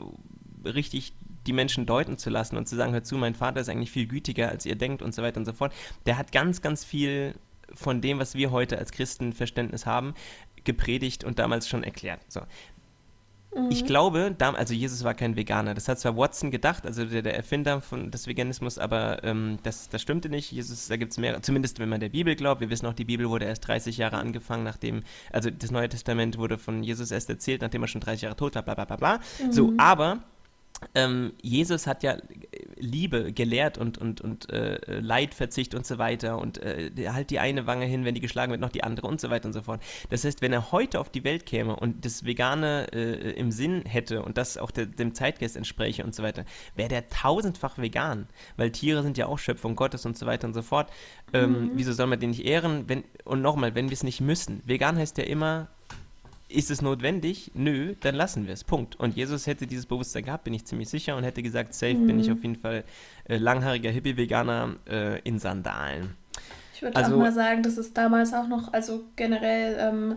[0.64, 1.14] richtig
[1.46, 4.06] die Menschen deuten zu lassen und zu sagen, hör zu, mein Vater ist eigentlich viel
[4.06, 5.72] gütiger, als ihr denkt und so weiter und so fort.
[6.06, 7.34] Der hat ganz, ganz viel
[7.74, 10.14] von dem, was wir heute als Christen Verständnis haben,
[10.64, 12.20] gepredigt und damals schon erklärt.
[12.28, 12.42] So.
[13.68, 13.86] Ich mhm.
[13.86, 15.74] glaube, also Jesus war kein Veganer.
[15.74, 19.90] Das hat zwar Watson gedacht, also der, der Erfinder von, des Veganismus, aber ähm, das,
[19.90, 20.50] das stimmte nicht.
[20.52, 22.62] Jesus, da gibt es mehr, zumindest wenn man der Bibel glaubt.
[22.62, 26.38] Wir wissen auch, die Bibel wurde erst 30 Jahre angefangen, nachdem, also das Neue Testament
[26.38, 28.96] wurde von Jesus erst erzählt, nachdem er schon 30 Jahre tot war, bla bla bla
[28.96, 29.20] bla.
[29.44, 29.52] Mhm.
[29.52, 30.22] So, aber
[30.94, 32.16] ähm, Jesus hat ja
[32.76, 37.66] Liebe gelehrt und, und, und äh, Leidverzicht und so weiter und äh, halt die eine
[37.66, 39.82] Wange hin, wenn die geschlagen wird, noch die andere und so weiter und so fort.
[40.10, 43.82] Das heißt, wenn er heute auf die Welt käme und das Vegane äh, im Sinn
[43.86, 48.26] hätte und das auch der, dem Zeitgeist entspräche und so weiter, wäre der tausendfach vegan,
[48.56, 50.90] weil Tiere sind ja auch Schöpfung Gottes und so weiter und so fort.
[51.32, 51.70] Ähm, mhm.
[51.74, 52.88] Wieso soll man den nicht ehren?
[52.88, 54.62] Wenn, und nochmal, wenn wir es nicht müssen.
[54.66, 55.68] Vegan heißt ja immer,
[56.52, 57.50] ist es notwendig?
[57.54, 58.64] Nö, dann lassen wir es.
[58.64, 58.96] Punkt.
[58.96, 62.06] Und Jesus hätte dieses Bewusstsein gehabt, bin ich ziemlich sicher, und hätte gesagt, safe mhm.
[62.06, 62.34] bin ich mhm.
[62.34, 62.84] auf jeden Fall
[63.24, 66.14] äh, langhaariger Hippie-Veganer äh, in Sandalen.
[66.74, 70.16] Ich würde also, auch mal sagen, dass es damals auch noch, also generell ähm,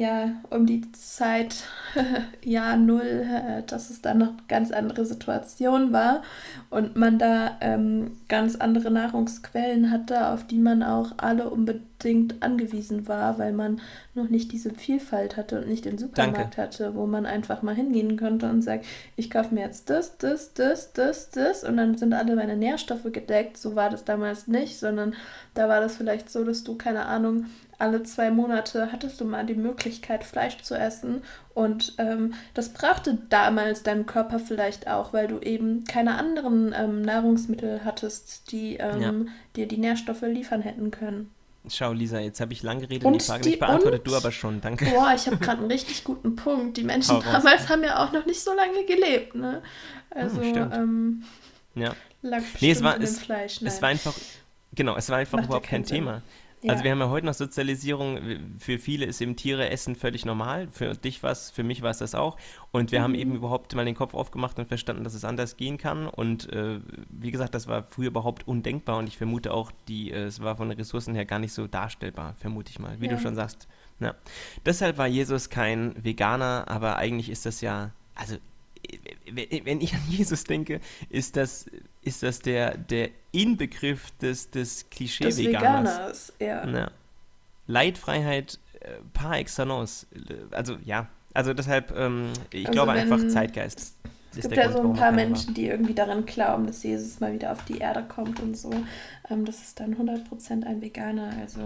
[0.00, 1.64] ja, um die Zeit
[2.42, 6.22] Jahr Null, äh, dass es dann noch ganz andere Situation war
[6.70, 13.08] und man da ähm, ganz andere Nahrungsquellen hatte, auf die man auch alle unbedingt angewiesen
[13.08, 13.82] war, weil man
[14.14, 16.62] noch nicht diese Vielfalt hatte und nicht den Supermarkt Danke.
[16.62, 18.86] hatte, wo man einfach mal hingehen konnte und sagt,
[19.16, 23.12] ich kaufe mir jetzt das, das, das, das, das und dann sind alle meine Nährstoffe
[23.12, 23.58] gedeckt.
[23.58, 25.14] So war das damals nicht, sondern
[25.52, 27.44] da war das vielleicht so, dass du, keine Ahnung,
[27.80, 31.22] alle zwei Monate hattest du mal die Möglichkeit, Fleisch zu essen.
[31.54, 37.02] Und ähm, das brauchte damals dein Körper vielleicht auch, weil du eben keine anderen ähm,
[37.02, 39.12] Nahrungsmittel hattest, die ähm, ja.
[39.56, 41.30] dir die Nährstoffe liefern hätten können.
[41.68, 44.32] Schau, Lisa, jetzt habe ich lang geredet und die Frage die, nicht beantwortet, du aber
[44.32, 44.86] schon, danke.
[44.86, 46.76] Boah, ich habe gerade einen richtig guten Punkt.
[46.78, 49.62] Die Menschen damals haben ja auch noch nicht so lange gelebt, ne?
[50.08, 51.22] Also, hm, ähm,
[51.74, 51.94] ja.
[52.22, 53.60] lag nee, es war, es, Fleisch.
[53.60, 53.72] Nein.
[53.72, 54.14] Es war einfach,
[54.74, 55.98] genau, es war einfach Macht überhaupt kein Sinn.
[55.98, 56.22] Thema.
[56.62, 56.72] Ja.
[56.72, 58.18] Also wir haben ja heute noch Sozialisierung,
[58.58, 61.90] für viele ist eben Tiere essen völlig normal, für dich war es, für mich war
[61.90, 62.36] es das auch
[62.70, 63.04] und wir mhm.
[63.04, 66.52] haben eben überhaupt mal den Kopf aufgemacht und verstanden, dass es anders gehen kann und
[66.52, 70.40] äh, wie gesagt, das war früher überhaupt undenkbar und ich vermute auch, die, äh, es
[70.40, 73.12] war von den Ressourcen her gar nicht so darstellbar, vermute ich mal, wie ja.
[73.12, 73.66] du schon sagst.
[73.98, 74.14] Ja.
[74.66, 78.36] Deshalb war Jesus kein Veganer, aber eigentlich ist das ja, also
[79.30, 81.66] wenn ich an Jesus denke, ist das
[82.02, 86.32] ist das der, der Inbegriff des, des Klischee-Veganers.
[86.38, 86.68] Veganers, ja.
[86.68, 86.90] Ja.
[87.66, 90.06] Leitfreiheit äh, par excellence.
[90.50, 93.96] Also ja, also deshalb, ähm, ich Also glaube einfach Zeitgeist.
[94.36, 97.50] Es gibt ja so ein paar Menschen, die irgendwie daran glauben, dass Jesus mal wieder
[97.50, 98.70] auf die Erde kommt und so.
[99.28, 101.32] Ähm, das ist dann 100% ein Veganer.
[101.40, 101.60] Also,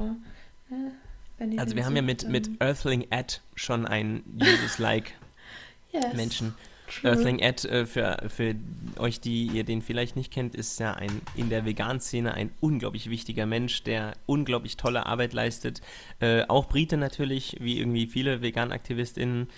[0.70, 0.90] äh,
[1.38, 1.64] wenn ihr war.
[1.64, 5.12] Also wir haben ja mit, mit Earthling Ed schon einen Jesus-like
[5.92, 6.54] yes, Menschen.
[7.02, 8.54] Earthling Ed, äh, für, für
[8.98, 13.10] euch, die ihr den vielleicht nicht kennt, ist ja ein in der Vegan-Szene ein unglaublich
[13.10, 15.80] wichtiger Mensch, der unglaublich tolle Arbeit leistet.
[16.20, 19.48] Äh, auch Brite natürlich, wie irgendwie viele Vegan-AktivistInnen.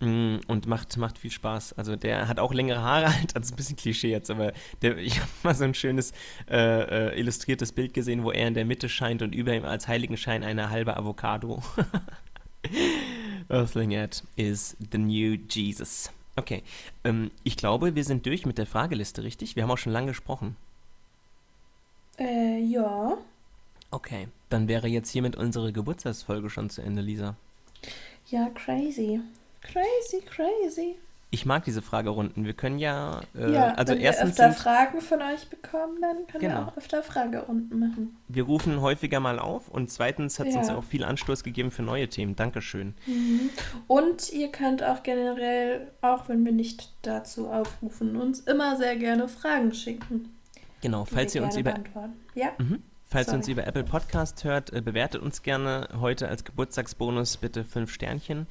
[0.00, 1.74] Mm, Und macht, macht viel Spaß.
[1.74, 5.20] Also der hat auch längere Haare, halt, ist ein bisschen Klischee jetzt, aber der, ich
[5.20, 6.12] habe mal so ein schönes
[6.50, 9.88] äh, äh, illustriertes Bild gesehen, wo er in der Mitte scheint und über ihm als
[9.88, 11.62] Heiligenschein eine halbe Avocado.
[13.48, 16.10] Earthling Ed is the new Jesus.
[16.40, 16.62] Okay,
[17.04, 19.56] ähm, ich glaube, wir sind durch mit der Frageliste, richtig?
[19.56, 20.56] Wir haben auch schon lange gesprochen.
[22.18, 23.18] Äh, ja.
[23.90, 27.36] Okay, dann wäre jetzt hiermit unsere Geburtstagsfolge schon zu Ende, Lisa.
[28.28, 29.20] Ja, crazy.
[29.60, 30.94] Crazy, crazy.
[31.32, 32.44] Ich mag diese Fragerunden.
[32.44, 35.98] Wir können ja, äh, ja, also wenn wir erstens öfter sind, Fragen von euch bekommen,
[36.00, 36.54] dann können Genau.
[36.62, 38.16] wir auch öfter Fragerunden machen.
[38.26, 40.76] wir rufen häufiger mal auf und zweitens hat es uns Ja.
[40.76, 42.34] auch viel Anstoß gegeben für neue Themen.
[42.34, 42.94] Dankeschön.
[43.86, 49.28] Und ihr könnt auch generell, auch wenn wir nicht dazu aufrufen, uns immer sehr gerne
[49.28, 50.30] Fragen schicken.
[50.80, 51.74] Genau, falls wir ihr uns über.
[52.34, 52.82] Ja, Mhm.
[53.10, 53.54] Falls ihr uns Sorry.
[53.54, 58.46] über Apple Podcast hört, äh, bewertet uns gerne heute als Geburtstagsbonus bitte fünf Sternchen.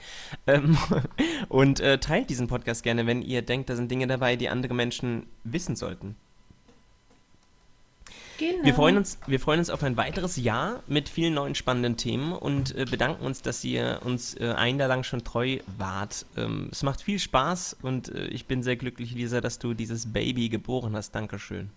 [0.47, 0.77] Ähm,
[1.47, 4.73] und äh, teilt diesen Podcast gerne, wenn ihr denkt, da sind Dinge dabei, die andere
[4.73, 6.17] Menschen wissen sollten.
[8.37, 8.65] genau.
[8.65, 12.33] Wir freuen uns, wir freuen uns auf ein weiteres Jahr mit vielen neuen spannenden Themen
[12.33, 16.25] und äh, bedanken uns, dass ihr uns äh, ein Jahr lang schon treu wart.
[16.35, 20.11] Ähm, es macht viel Spaß und äh, ich bin sehr glücklich, Lisa, dass du dieses
[20.11, 21.15] Baby geboren hast.
[21.15, 21.69] Dankeschön.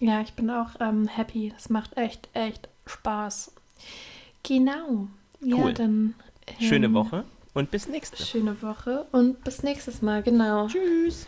[0.00, 1.52] Ja, ich bin auch ähm, happy.
[1.54, 3.52] Das macht echt, echt Spaß.
[4.42, 5.08] Genau.
[5.40, 5.74] Ja, Cool.
[5.74, 6.14] dann.
[6.60, 7.24] Schöne ähm, Woche
[7.54, 8.22] und bis nächste.
[8.24, 10.66] Schöne Woche und bis nächstes Mal, genau.
[10.68, 11.26] Tschüss.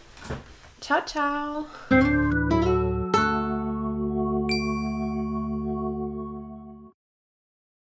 [0.80, 1.66] Ciao, ciao.